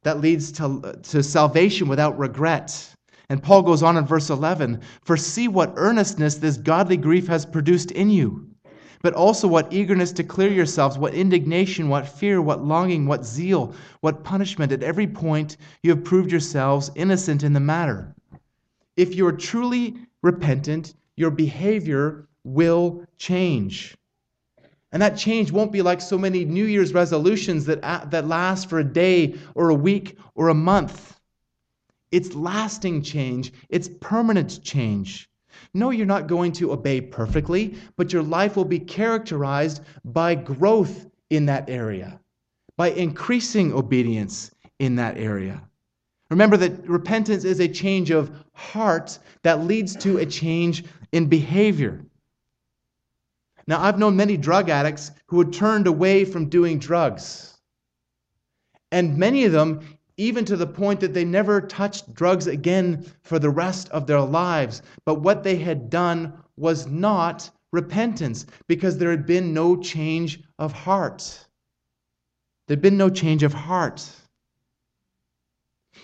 that 0.07 0.21
leads 0.21 0.53
to, 0.53 0.97
to 1.03 1.21
salvation 1.21 1.88
without 1.88 2.16
regret. 2.16 2.95
And 3.29 3.42
Paul 3.42 3.62
goes 3.62 3.83
on 3.83 3.97
in 3.97 4.07
verse 4.07 4.31
11 4.31 4.81
For 5.03 5.16
see 5.16 5.49
what 5.49 5.73
earnestness 5.75 6.37
this 6.37 6.57
godly 6.57 6.97
grief 6.97 7.27
has 7.27 7.45
produced 7.45 7.90
in 7.90 8.09
you, 8.09 8.47
but 9.03 9.14
also 9.14 9.49
what 9.49 9.73
eagerness 9.73 10.12
to 10.12 10.23
clear 10.23 10.53
yourselves, 10.53 10.97
what 10.97 11.12
indignation, 11.12 11.88
what 11.88 12.07
fear, 12.07 12.40
what 12.40 12.64
longing, 12.64 13.07
what 13.07 13.27
zeal, 13.27 13.75
what 14.01 14.23
punishment. 14.23 14.71
At 14.71 14.85
every 14.85 15.09
point 15.09 15.57
you 15.83 15.90
have 15.90 16.05
proved 16.05 16.31
yourselves 16.31 16.88
innocent 16.95 17.42
in 17.42 17.53
the 17.53 17.59
matter. 17.59 18.14
If 18.97 19.16
you 19.16 19.27
are 19.27 19.33
truly 19.33 19.97
repentant, 20.23 20.95
your 21.16 21.33
behavior 21.33 22.29
will 22.45 23.03
change. 23.19 23.97
And 24.97 25.03
that 25.03 25.19
change 25.19 25.53
won't 25.53 25.73
be 25.73 25.83
like 25.83 26.01
so 26.01 26.17
many 26.17 26.47
New 26.47 26.65
Year's 26.65 26.95
resolutions 26.95 27.67
that, 27.67 27.81
uh, 27.85 28.07
that 28.07 28.27
last 28.27 28.71
for 28.71 28.79
a 28.79 28.83
day 28.83 29.35
or 29.55 29.69
a 29.69 29.75
week 29.75 30.17
or 30.35 30.49
a 30.49 30.55
month. 30.55 31.21
It's 32.13 32.35
lasting 32.35 33.03
change, 33.03 33.53
it's 33.69 33.91
permanent 34.01 34.63
change. 34.63 35.29
No, 35.75 35.91
you're 35.91 36.07
not 36.07 36.29
going 36.29 36.51
to 36.53 36.73
obey 36.73 37.03
perfectly, 37.03 37.75
but 37.99 38.11
your 38.11 38.23
life 38.23 38.57
will 38.57 38.65
be 38.65 38.79
characterized 38.79 39.83
by 40.03 40.35
growth 40.35 41.07
in 41.29 41.45
that 41.45 41.69
area, 41.69 42.19
by 42.79 42.89
increasing 42.93 43.75
obedience 43.75 44.51
in 44.79 44.97
that 44.97 45.19
area. 45.19 45.63
Remember 46.31 46.57
that 46.57 46.89
repentance 46.89 47.45
is 47.45 47.61
a 47.61 47.69
change 47.69 48.11
of 48.11 48.31
heart 48.55 49.19
that 49.43 49.63
leads 49.63 49.95
to 49.97 50.17
a 50.17 50.25
change 50.25 50.85
in 51.13 51.27
behavior. 51.27 52.03
Now, 53.66 53.83
I've 53.83 53.98
known 53.98 54.16
many 54.16 54.37
drug 54.37 54.68
addicts 54.68 55.11
who 55.26 55.38
had 55.38 55.52
turned 55.52 55.87
away 55.87 56.24
from 56.24 56.48
doing 56.48 56.79
drugs. 56.79 57.57
And 58.92 59.18
many 59.18 59.44
of 59.44 59.52
them 59.52 59.81
even 60.16 60.44
to 60.46 60.57
the 60.57 60.66
point 60.66 61.00
that 61.00 61.12
they 61.12 61.24
never 61.24 61.61
touched 61.61 62.14
drugs 62.14 62.46
again 62.46 63.05
for 63.22 63.38
the 63.38 63.50
rest 63.50 63.88
of 63.90 64.07
their 64.07 64.20
lives. 64.20 64.83
But 65.05 65.20
what 65.20 65.42
they 65.42 65.57
had 65.57 65.90
done 65.90 66.33
was 66.57 66.87
not 66.87 67.50
repentance 67.72 68.46
because 68.66 68.96
there 68.96 69.11
had 69.11 69.26
been 69.26 69.52
no 69.52 69.76
change 69.76 70.40
of 70.59 70.72
heart. 70.72 71.46
There'd 72.66 72.81
been 72.81 72.96
no 72.96 73.11
change 73.11 73.42
of 73.42 73.52
heart. 73.52 74.09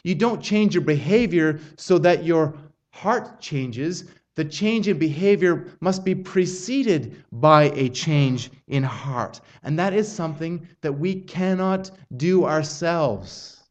You 0.05 0.15
don't 0.15 0.43
change 0.43 0.75
your 0.75 0.85
behavior 0.85 1.61
so 1.77 1.99
that 1.99 2.25
your 2.25 2.55
heart 2.91 3.41
changes. 3.41 4.05
The 4.35 4.45
change 4.45 4.89
in 4.89 4.99
behavior 4.99 5.67
must 5.81 6.05
be 6.05 6.15
preceded 6.15 7.23
by 7.33 7.65
a 7.75 7.91
change 7.91 8.51
in 8.69 8.83
heart. 8.83 9.41
And 9.63 9.79
that 9.79 9.93
is 9.93 10.11
something 10.11 10.67
that 10.81 10.93
we 10.93 11.21
cannot 11.21 11.91
do 12.17 12.45
ourselves. 12.45 13.63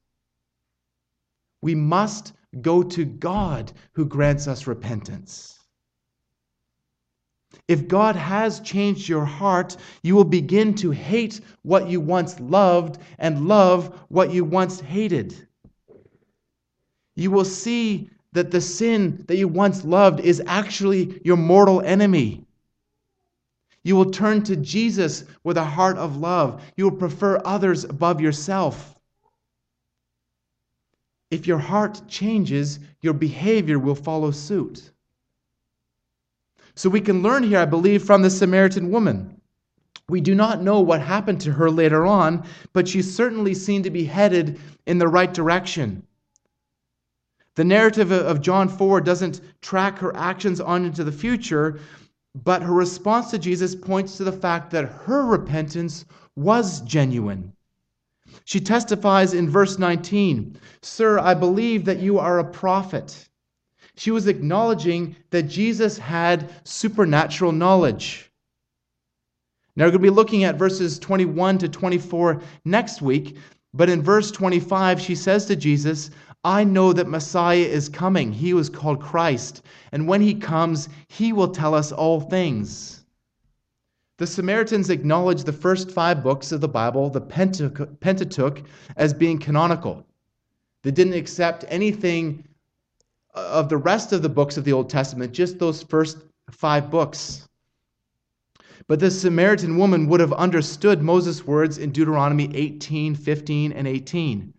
We 1.61 1.73
must 1.73 2.33
go 2.61 2.83
to 2.83 3.05
God 3.05 3.71
who 3.93 4.05
grants 4.05 4.47
us 4.47 4.67
repentance. 4.67 5.57
If 7.67 7.87
God 7.87 8.15
has 8.15 8.59
changed 8.59 9.07
your 9.07 9.25
heart, 9.25 9.77
you 10.03 10.15
will 10.15 10.25
begin 10.25 10.75
to 10.75 10.91
hate 10.91 11.41
what 11.63 11.89
you 11.89 12.01
once 12.01 12.39
loved 12.39 13.01
and 13.17 13.47
love 13.47 14.05
what 14.09 14.31
you 14.31 14.43
once 14.43 14.79
hated. 14.79 15.47
You 17.15 17.31
will 17.31 17.45
see 17.45 18.09
that 18.33 18.51
the 18.51 18.61
sin 18.61 19.23
that 19.27 19.37
you 19.37 19.47
once 19.47 19.83
loved 19.83 20.19
is 20.19 20.41
actually 20.45 21.21
your 21.23 21.37
mortal 21.37 21.81
enemy. 21.81 22.45
You 23.83 23.95
will 23.95 24.11
turn 24.11 24.43
to 24.43 24.55
Jesus 24.55 25.23
with 25.43 25.57
a 25.57 25.63
heart 25.63 25.97
of 25.97 26.17
love. 26.17 26.63
You 26.77 26.85
will 26.85 26.97
prefer 26.97 27.41
others 27.43 27.83
above 27.83 28.21
yourself. 28.21 28.95
If 31.31 31.47
your 31.47 31.57
heart 31.57 32.01
changes, 32.07 32.79
your 33.01 33.13
behavior 33.13 33.79
will 33.79 33.95
follow 33.95 34.31
suit. 34.31 34.91
So 36.75 36.89
we 36.89 37.01
can 37.01 37.23
learn 37.23 37.43
here, 37.43 37.59
I 37.59 37.65
believe, 37.65 38.03
from 38.03 38.21
the 38.21 38.29
Samaritan 38.29 38.91
woman. 38.91 39.41
We 40.09 40.21
do 40.21 40.35
not 40.35 40.61
know 40.61 40.81
what 40.81 41.01
happened 41.01 41.41
to 41.41 41.51
her 41.53 41.71
later 41.71 42.05
on, 42.05 42.45
but 42.73 42.87
she 42.87 43.01
certainly 43.01 43.53
seemed 43.53 43.85
to 43.85 43.89
be 43.89 44.03
headed 44.03 44.59
in 44.85 44.97
the 44.97 45.07
right 45.07 45.33
direction. 45.33 46.05
The 47.55 47.63
narrative 47.65 48.11
of 48.11 48.41
John 48.41 48.69
4 48.69 49.01
doesn't 49.01 49.41
track 49.61 49.97
her 49.99 50.15
actions 50.15 50.61
on 50.61 50.85
into 50.85 51.03
the 51.03 51.11
future, 51.11 51.79
but 52.43 52.61
her 52.61 52.73
response 52.73 53.29
to 53.31 53.37
Jesus 53.37 53.75
points 53.75 54.17
to 54.17 54.23
the 54.23 54.31
fact 54.31 54.71
that 54.71 54.85
her 54.85 55.25
repentance 55.25 56.05
was 56.35 56.81
genuine. 56.81 57.51
She 58.45 58.61
testifies 58.61 59.33
in 59.33 59.49
verse 59.49 59.77
19 59.77 60.57
Sir, 60.81 61.19
I 61.19 61.33
believe 61.33 61.85
that 61.85 61.99
you 61.99 62.19
are 62.19 62.39
a 62.39 62.45
prophet. 62.45 63.27
She 63.95 64.11
was 64.11 64.27
acknowledging 64.27 65.15
that 65.31 65.43
Jesus 65.43 65.97
had 65.97 66.49
supernatural 66.63 67.51
knowledge. 67.51 68.31
Now, 69.75 69.85
we're 69.85 69.91
going 69.91 70.01
to 70.01 70.11
be 70.11 70.15
looking 70.15 70.43
at 70.43 70.57
verses 70.57 70.99
21 70.99 71.57
to 71.59 71.69
24 71.69 72.41
next 72.65 73.01
week, 73.01 73.37
but 73.73 73.89
in 73.89 74.01
verse 74.01 74.31
25, 74.31 74.99
she 74.99 75.15
says 75.15 75.45
to 75.45 75.55
Jesus, 75.55 76.09
I 76.43 76.63
know 76.63 76.91
that 76.93 77.07
Messiah 77.07 77.57
is 77.57 77.87
coming. 77.87 78.31
He 78.31 78.53
was 78.53 78.69
called 78.69 78.99
Christ. 78.99 79.61
And 79.91 80.07
when 80.07 80.21
he 80.21 80.33
comes, 80.33 80.89
he 81.07 81.33
will 81.33 81.49
tell 81.49 81.75
us 81.75 81.91
all 81.91 82.19
things. 82.19 83.03
The 84.17 84.27
Samaritans 84.27 84.89
acknowledged 84.89 85.45
the 85.45 85.53
first 85.53 85.91
five 85.91 86.23
books 86.23 86.51
of 86.51 86.61
the 86.61 86.67
Bible, 86.67 87.09
the 87.09 87.21
Pentateuch, 87.21 88.63
as 88.95 89.13
being 89.13 89.39
canonical. 89.39 90.05
They 90.83 90.91
didn't 90.91 91.13
accept 91.13 91.65
anything 91.67 92.43
uh, 93.35 93.49
of 93.51 93.69
the 93.69 93.77
rest 93.77 94.11
of 94.11 94.21
the 94.21 94.29
books 94.29 94.57
of 94.57 94.63
the 94.63 94.73
Old 94.73 94.89
Testament, 94.89 95.33
just 95.33 95.59
those 95.59 95.83
first 95.83 96.19
five 96.49 96.89
books. 96.89 97.47
But 98.87 98.99
this 98.99 99.21
Samaritan 99.21 99.77
woman 99.77 100.07
would 100.07 100.19
have 100.19 100.33
understood 100.33 101.01
Moses' 101.01 101.45
words 101.45 101.77
in 101.77 101.91
Deuteronomy 101.91 102.49
18, 102.55 103.15
15, 103.15 103.71
and 103.71 103.87
18. 103.87 104.53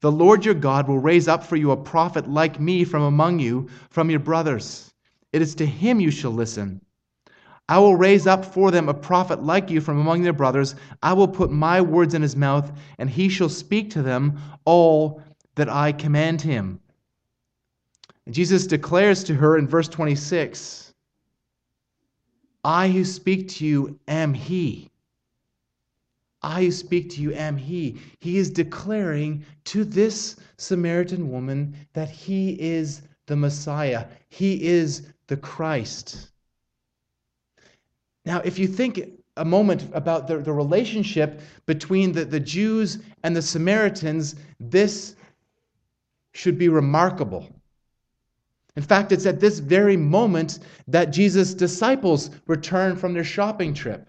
The 0.00 0.12
Lord 0.12 0.44
your 0.44 0.54
God 0.54 0.86
will 0.86 0.98
raise 0.98 1.26
up 1.26 1.44
for 1.44 1.56
you 1.56 1.72
a 1.72 1.76
prophet 1.76 2.28
like 2.28 2.60
me 2.60 2.84
from 2.84 3.02
among 3.02 3.40
you, 3.40 3.68
from 3.90 4.10
your 4.10 4.20
brothers. 4.20 4.94
It 5.32 5.42
is 5.42 5.56
to 5.56 5.66
him 5.66 6.00
you 6.00 6.10
shall 6.10 6.30
listen. 6.30 6.80
I 7.68 7.78
will 7.80 7.96
raise 7.96 8.26
up 8.26 8.44
for 8.44 8.70
them 8.70 8.88
a 8.88 8.94
prophet 8.94 9.42
like 9.42 9.70
you 9.70 9.80
from 9.80 10.00
among 10.00 10.22
their 10.22 10.32
brothers. 10.32 10.74
I 11.02 11.12
will 11.12 11.28
put 11.28 11.50
my 11.50 11.80
words 11.80 12.14
in 12.14 12.22
his 12.22 12.36
mouth, 12.36 12.72
and 12.98 13.10
he 13.10 13.28
shall 13.28 13.50
speak 13.50 13.90
to 13.90 14.02
them 14.02 14.40
all 14.64 15.22
that 15.56 15.68
I 15.68 15.92
command 15.92 16.40
him. 16.40 16.80
And 18.24 18.34
Jesus 18.34 18.66
declares 18.66 19.24
to 19.24 19.34
her 19.34 19.58
in 19.58 19.66
verse 19.66 19.88
26 19.88 20.94
I 22.64 22.88
who 22.88 23.04
speak 23.04 23.48
to 23.48 23.66
you 23.66 23.98
am 24.06 24.34
he. 24.34 24.90
I 26.42 26.64
who 26.64 26.70
speak 26.70 27.10
to 27.10 27.22
you 27.22 27.32
am 27.32 27.56
he. 27.56 27.98
He 28.20 28.38
is 28.38 28.50
declaring 28.50 29.44
to 29.64 29.84
this 29.84 30.36
Samaritan 30.56 31.30
woman 31.30 31.76
that 31.94 32.10
he 32.10 32.52
is 32.60 33.02
the 33.26 33.36
Messiah, 33.36 34.06
he 34.28 34.64
is 34.64 35.08
the 35.26 35.36
Christ. 35.36 36.30
Now, 38.24 38.40
if 38.44 38.58
you 38.58 38.66
think 38.66 39.00
a 39.36 39.44
moment 39.44 39.88
about 39.92 40.26
the, 40.26 40.38
the 40.38 40.52
relationship 40.52 41.40
between 41.66 42.12
the, 42.12 42.24
the 42.24 42.40
Jews 42.40 42.98
and 43.22 43.36
the 43.36 43.42
Samaritans, 43.42 44.34
this 44.58 45.14
should 46.32 46.58
be 46.58 46.68
remarkable. 46.68 47.48
In 48.76 48.82
fact, 48.82 49.12
it's 49.12 49.26
at 49.26 49.40
this 49.40 49.58
very 49.58 49.96
moment 49.96 50.60
that 50.86 51.06
Jesus' 51.06 51.54
disciples 51.54 52.30
return 52.46 52.96
from 52.96 53.12
their 53.12 53.24
shopping 53.24 53.74
trip. 53.74 54.07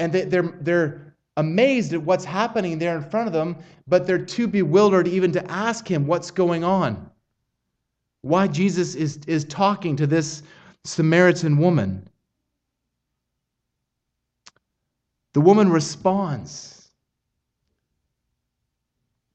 And 0.00 0.12
they, 0.12 0.22
they're, 0.22 0.54
they're 0.62 1.14
amazed 1.36 1.92
at 1.92 2.02
what's 2.02 2.24
happening 2.24 2.78
there 2.78 2.96
in 2.96 3.04
front 3.04 3.26
of 3.26 3.34
them, 3.34 3.56
but 3.86 4.06
they're 4.06 4.24
too 4.24 4.48
bewildered 4.48 5.06
even 5.06 5.30
to 5.32 5.50
ask 5.50 5.86
him 5.86 6.06
what's 6.06 6.30
going 6.30 6.64
on. 6.64 7.10
Why 8.22 8.48
Jesus 8.48 8.94
is, 8.94 9.20
is 9.26 9.44
talking 9.44 9.96
to 9.96 10.06
this 10.06 10.42
Samaritan 10.84 11.58
woman. 11.58 12.08
The 15.34 15.42
woman 15.42 15.70
responds 15.70 16.90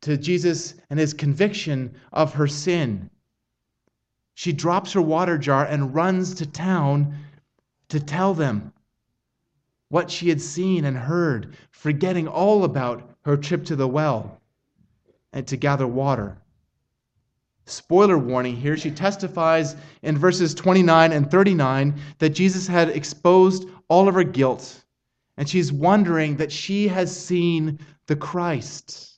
to 0.02 0.18
Jesus 0.18 0.74
and 0.90 1.00
his 1.00 1.14
conviction 1.14 1.94
of 2.12 2.34
her 2.34 2.48
sin. 2.48 3.10
She 4.34 4.52
drops 4.52 4.94
her 4.94 5.02
water 5.02 5.38
jar 5.38 5.66
and 5.66 5.94
runs 5.94 6.34
to 6.36 6.46
town 6.48 7.16
to 7.90 8.00
tell 8.00 8.34
them 8.34 8.74
what 9.90 10.10
she 10.10 10.30
had 10.30 10.42
seen 10.42 10.86
and 10.86 10.98
heard, 10.98 11.56
forgetting 11.72 12.28
all 12.28 12.64
about 12.64 13.10
her 13.24 13.38
trip 13.38 13.66
to 13.66 13.76
the 13.76 13.88
well 13.88 14.40
and 15.34 15.48
to 15.48 15.58
gather 15.58 15.88
water. 15.88 16.38
Spoiler 17.68 18.18
warning 18.18 18.56
here, 18.56 18.78
she 18.78 18.92
testifies 18.92 19.76
in 20.04 20.18
verses 20.18 20.54
29 20.54 21.12
and 21.12 21.30
39 21.30 22.00
that 22.20 22.30
Jesus 22.30 22.68
had 22.68 22.90
exposed 22.90 23.68
all 23.88 24.08
of 24.08 24.16
her 24.16 24.24
guilt, 24.24 24.84
and 25.38 25.50
she's 25.50 25.72
wondering 25.72 26.38
that 26.38 26.52
she 26.52 26.88
has 26.88 27.16
seen 27.16 27.80
the 28.08 28.16
Christ. 28.16 29.15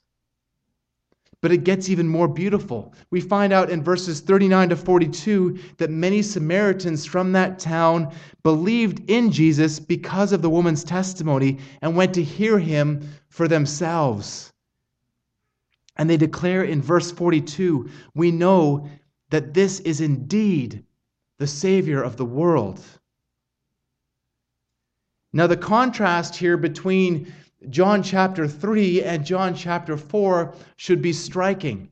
But 1.42 1.52
it 1.52 1.64
gets 1.64 1.90
even 1.90 2.08
more 2.08 2.28
beautiful. 2.28 2.94
We 3.12 3.22
find 3.22 3.54
out 3.54 3.70
in 3.70 3.84
verses 3.84 4.22
39 4.22 4.70
to 4.70 4.76
42 4.76 5.60
that 5.78 5.92
many 5.92 6.22
Samaritans 6.22 7.06
from 7.06 7.32
that 7.34 7.60
town 7.60 8.12
believed 8.42 9.10
in 9.10 9.32
Jesus 9.32 9.80
because 9.80 10.34
of 10.34 10.42
the 10.42 10.50
woman's 10.50 10.84
testimony 10.84 11.60
and 11.82 11.96
went 11.96 12.16
to 12.16 12.24
hear 12.24 12.58
him 12.58 13.08
for 13.30 13.48
themselves. 13.48 14.52
And 15.96 16.10
they 16.10 16.18
declare 16.18 16.64
in 16.64 16.82
verse 16.82 17.12
42 17.12 17.90
we 18.16 18.32
know 18.32 18.90
that 19.30 19.54
this 19.54 19.80
is 19.82 20.02
indeed 20.02 20.86
the 21.38 21.48
Savior 21.48 22.02
of 22.02 22.18
the 22.18 22.26
world. 22.26 22.82
Now, 25.34 25.46
the 25.46 25.58
contrast 25.58 26.36
here 26.36 26.58
between 26.58 27.32
John 27.70 28.04
chapter 28.04 28.48
3 28.48 29.04
and 29.04 29.26
John 29.26 29.56
chapter 29.56 29.98
4 29.98 30.54
should 30.76 31.02
be 31.02 31.14
striking. 31.14 31.92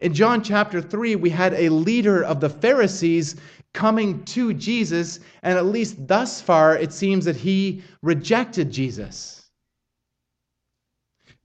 In 0.00 0.14
John 0.14 0.42
chapter 0.42 0.80
3, 0.80 1.16
we 1.16 1.30
had 1.30 1.54
a 1.54 1.68
leader 1.68 2.22
of 2.22 2.40
the 2.40 2.48
Pharisees 2.48 3.36
coming 3.72 4.24
to 4.24 4.54
Jesus, 4.54 5.20
and 5.42 5.58
at 5.58 5.66
least 5.66 6.06
thus 6.06 6.40
far, 6.40 6.76
it 6.76 6.92
seems 6.92 7.24
that 7.24 7.36
he 7.36 7.82
rejected 8.02 8.70
Jesus. 8.70 9.50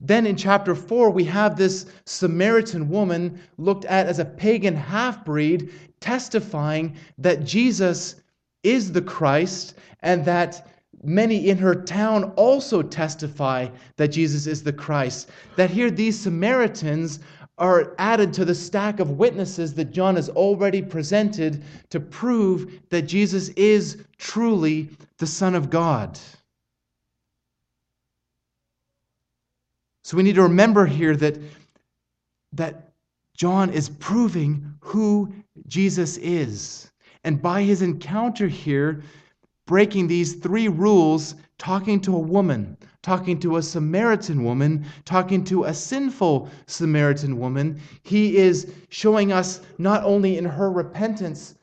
Then 0.00 0.26
in 0.26 0.36
chapter 0.36 0.74
4, 0.74 1.10
we 1.10 1.24
have 1.24 1.56
this 1.56 1.86
Samaritan 2.06 2.88
woman 2.88 3.40
looked 3.58 3.84
at 3.84 4.06
as 4.06 4.18
a 4.18 4.24
pagan 4.24 4.74
half 4.74 5.24
breed, 5.24 5.72
testifying 6.00 6.96
that 7.18 7.44
Jesus 7.44 8.16
is 8.62 8.92
the 8.92 9.02
Christ 9.02 9.74
and 10.00 10.24
that 10.24 10.69
many 11.02 11.48
in 11.48 11.58
her 11.58 11.74
town 11.74 12.24
also 12.36 12.82
testify 12.82 13.68
that 13.96 14.08
Jesus 14.08 14.46
is 14.46 14.62
the 14.62 14.72
Christ. 14.72 15.30
That 15.56 15.70
here 15.70 15.90
these 15.90 16.18
Samaritans 16.18 17.20
are 17.58 17.94
added 17.98 18.32
to 18.32 18.44
the 18.44 18.54
stack 18.54 19.00
of 19.00 19.18
witnesses 19.18 19.74
that 19.74 19.92
John 19.92 20.16
has 20.16 20.30
already 20.30 20.80
presented 20.80 21.62
to 21.90 22.00
prove 22.00 22.80
that 22.88 23.02
Jesus 23.02 23.50
is 23.50 24.02
truly 24.18 24.88
the 25.18 25.26
Son 25.26 25.54
of 25.54 25.68
God. 25.68 26.18
So 30.04 30.16
we 30.16 30.22
need 30.22 30.36
to 30.36 30.42
remember 30.42 30.86
here 30.86 31.14
that, 31.16 31.38
that 32.52 32.92
John 33.36 33.70
is 33.70 33.90
proving 33.90 34.74
who 34.80 35.32
Jesus 35.68 36.16
is. 36.16 36.90
And 37.24 37.40
by 37.40 37.62
his 37.62 37.82
encounter 37.82 38.48
here, 38.48 39.02
breaking 39.70 40.08
these 40.08 40.34
three 40.34 40.66
rules, 40.66 41.36
talking 41.56 42.00
to 42.00 42.16
a 42.16 42.18
woman, 42.18 42.76
talking 43.02 43.38
to 43.38 43.56
a 43.56 43.62
Samaritan 43.62 44.42
woman, 44.42 44.84
talking 45.04 45.44
to 45.44 45.62
a 45.62 45.72
sinful 45.72 46.48
Samaritan 46.66 47.38
woman. 47.38 47.78
He 48.02 48.36
is 48.36 48.72
showing 48.88 49.30
us 49.30 49.60
not 49.78 50.02
only 50.02 50.38
in 50.38 50.44
her 50.44 50.72
repentance 50.72 51.54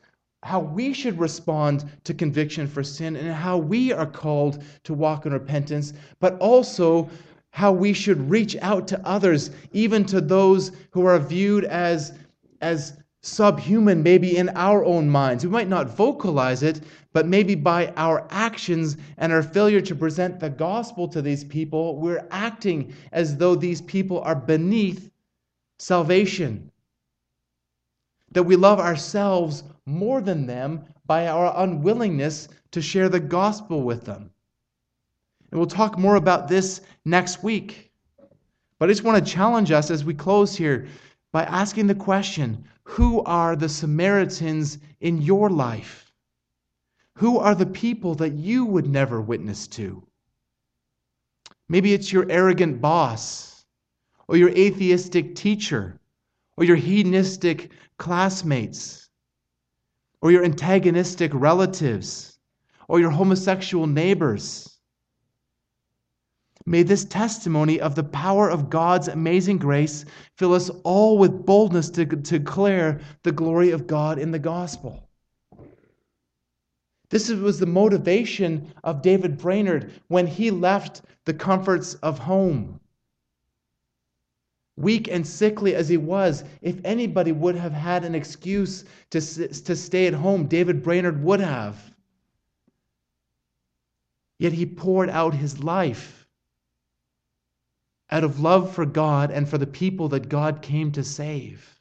how 0.42 0.58
we 0.58 0.94
should 0.94 1.18
respond 1.18 1.84
to 2.04 2.14
conviction 2.14 2.66
for 2.66 2.82
sin 2.82 3.14
and 3.14 3.30
how 3.30 3.58
we 3.58 3.92
are 3.92 4.06
called 4.06 4.64
to 4.84 4.94
walk 4.94 5.26
in 5.26 5.34
repentance, 5.34 5.92
but 6.18 6.38
also 6.38 7.10
how 7.50 7.72
we 7.72 7.92
should 7.92 8.30
reach 8.30 8.56
out 8.62 8.88
to 8.88 9.06
others, 9.06 9.50
even 9.72 10.02
to 10.06 10.22
those 10.22 10.72
who 10.92 11.04
are 11.04 11.18
viewed 11.18 11.64
as, 11.64 12.14
as 12.62 12.94
subhuman, 13.22 14.02
maybe 14.02 14.36
in 14.36 14.48
our 14.50 14.84
own 14.84 15.08
minds. 15.10 15.44
We 15.44 15.50
might 15.50 15.68
not 15.68 15.88
vocalize 15.88 16.62
it, 16.62 16.80
but 17.12 17.26
maybe 17.26 17.54
by 17.54 17.92
our 17.96 18.26
actions 18.30 18.96
and 19.16 19.32
our 19.32 19.42
failure 19.42 19.80
to 19.80 19.94
present 19.94 20.38
the 20.38 20.50
gospel 20.50 21.08
to 21.08 21.22
these 21.22 21.44
people, 21.44 21.96
we're 21.96 22.26
acting 22.30 22.94
as 23.12 23.36
though 23.36 23.54
these 23.54 23.80
people 23.82 24.20
are 24.20 24.36
beneath 24.36 25.10
salvation. 25.78 26.70
That 28.32 28.44
we 28.44 28.56
love 28.56 28.78
ourselves 28.78 29.64
more 29.86 30.20
than 30.20 30.46
them 30.46 30.84
by 31.06 31.26
our 31.26 31.52
unwillingness 31.56 32.48
to 32.72 32.82
share 32.82 33.08
the 33.08 33.20
gospel 33.20 33.82
with 33.82 34.04
them. 34.04 34.30
And 35.50 35.58
we'll 35.58 35.66
talk 35.66 35.98
more 35.98 36.16
about 36.16 36.46
this 36.46 36.82
next 37.04 37.42
week. 37.42 37.90
But 38.78 38.88
I 38.88 38.92
just 38.92 39.02
want 39.02 39.24
to 39.24 39.32
challenge 39.32 39.72
us 39.72 39.90
as 39.90 40.04
we 40.04 40.14
close 40.14 40.54
here 40.54 40.86
by 41.32 41.44
asking 41.44 41.86
the 41.86 41.94
question 41.94 42.64
who 42.88 43.22
are 43.24 43.54
the 43.54 43.68
Samaritans 43.68 44.78
in 45.00 45.20
your 45.20 45.50
life? 45.50 46.10
Who 47.16 47.38
are 47.38 47.54
the 47.54 47.66
people 47.66 48.14
that 48.14 48.32
you 48.32 48.64
would 48.64 48.88
never 48.88 49.20
witness 49.20 49.68
to? 49.68 50.02
Maybe 51.68 51.92
it's 51.92 52.10
your 52.10 52.24
arrogant 52.30 52.80
boss, 52.80 53.66
or 54.26 54.38
your 54.38 54.48
atheistic 54.48 55.34
teacher, 55.34 56.00
or 56.56 56.64
your 56.64 56.76
hedonistic 56.76 57.72
classmates, 57.98 59.10
or 60.22 60.32
your 60.32 60.42
antagonistic 60.42 61.30
relatives, 61.34 62.38
or 62.88 63.00
your 63.00 63.10
homosexual 63.10 63.86
neighbors. 63.86 64.77
May 66.66 66.82
this 66.82 67.04
testimony 67.04 67.80
of 67.80 67.94
the 67.94 68.04
power 68.04 68.50
of 68.50 68.68
God's 68.68 69.08
amazing 69.08 69.58
grace 69.58 70.04
fill 70.36 70.54
us 70.54 70.70
all 70.84 71.16
with 71.16 71.46
boldness 71.46 71.88
to, 71.90 72.04
to 72.04 72.38
declare 72.38 73.00
the 73.22 73.32
glory 73.32 73.70
of 73.70 73.86
God 73.86 74.18
in 74.18 74.32
the 74.32 74.38
gospel. 74.38 75.08
This 77.10 77.30
was 77.30 77.58
the 77.58 77.66
motivation 77.66 78.72
of 78.84 79.00
David 79.00 79.38
Brainerd 79.38 79.92
when 80.08 80.26
he 80.26 80.50
left 80.50 81.02
the 81.24 81.32
comforts 81.32 81.94
of 81.94 82.18
home. 82.18 82.80
Weak 84.76 85.08
and 85.08 85.26
sickly 85.26 85.74
as 85.74 85.88
he 85.88 85.96
was, 85.96 86.44
if 86.60 86.80
anybody 86.84 87.32
would 87.32 87.56
have 87.56 87.72
had 87.72 88.04
an 88.04 88.14
excuse 88.14 88.84
to, 89.10 89.20
to 89.20 89.74
stay 89.74 90.06
at 90.06 90.14
home, 90.14 90.46
David 90.46 90.82
Brainerd 90.82 91.22
would 91.22 91.40
have. 91.40 91.94
Yet 94.38 94.52
he 94.52 94.66
poured 94.66 95.10
out 95.10 95.34
his 95.34 95.58
life 95.64 96.17
out 98.10 98.24
of 98.24 98.40
love 98.40 98.74
for 98.74 98.86
God 98.86 99.30
and 99.30 99.48
for 99.48 99.58
the 99.58 99.66
people 99.66 100.08
that 100.08 100.28
God 100.28 100.62
came 100.62 100.92
to 100.92 101.04
save. 101.04 101.78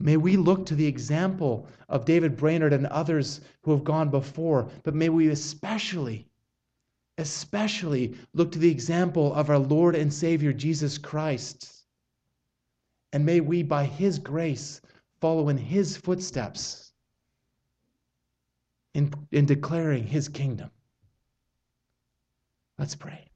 May 0.00 0.16
we 0.16 0.36
look 0.36 0.66
to 0.66 0.74
the 0.74 0.86
example 0.86 1.68
of 1.88 2.04
David 2.04 2.36
Brainerd 2.36 2.72
and 2.72 2.86
others 2.86 3.40
who 3.62 3.70
have 3.70 3.84
gone 3.84 4.10
before, 4.10 4.68
but 4.82 4.94
may 4.94 5.08
we 5.08 5.28
especially, 5.28 6.28
especially 7.16 8.14
look 8.34 8.50
to 8.52 8.58
the 8.58 8.70
example 8.70 9.32
of 9.34 9.50
our 9.50 9.58
Lord 9.58 9.94
and 9.94 10.12
Savior 10.12 10.52
Jesus 10.52 10.98
Christ. 10.98 11.84
And 13.12 13.24
may 13.24 13.40
we, 13.40 13.62
by 13.62 13.84
His 13.84 14.18
grace, 14.18 14.80
follow 15.20 15.48
in 15.48 15.56
His 15.56 15.96
footsteps 15.96 16.92
in, 18.94 19.14
in 19.30 19.46
declaring 19.46 20.06
His 20.06 20.28
kingdom. 20.28 20.70
Let's 22.78 22.96
pray. 22.96 23.30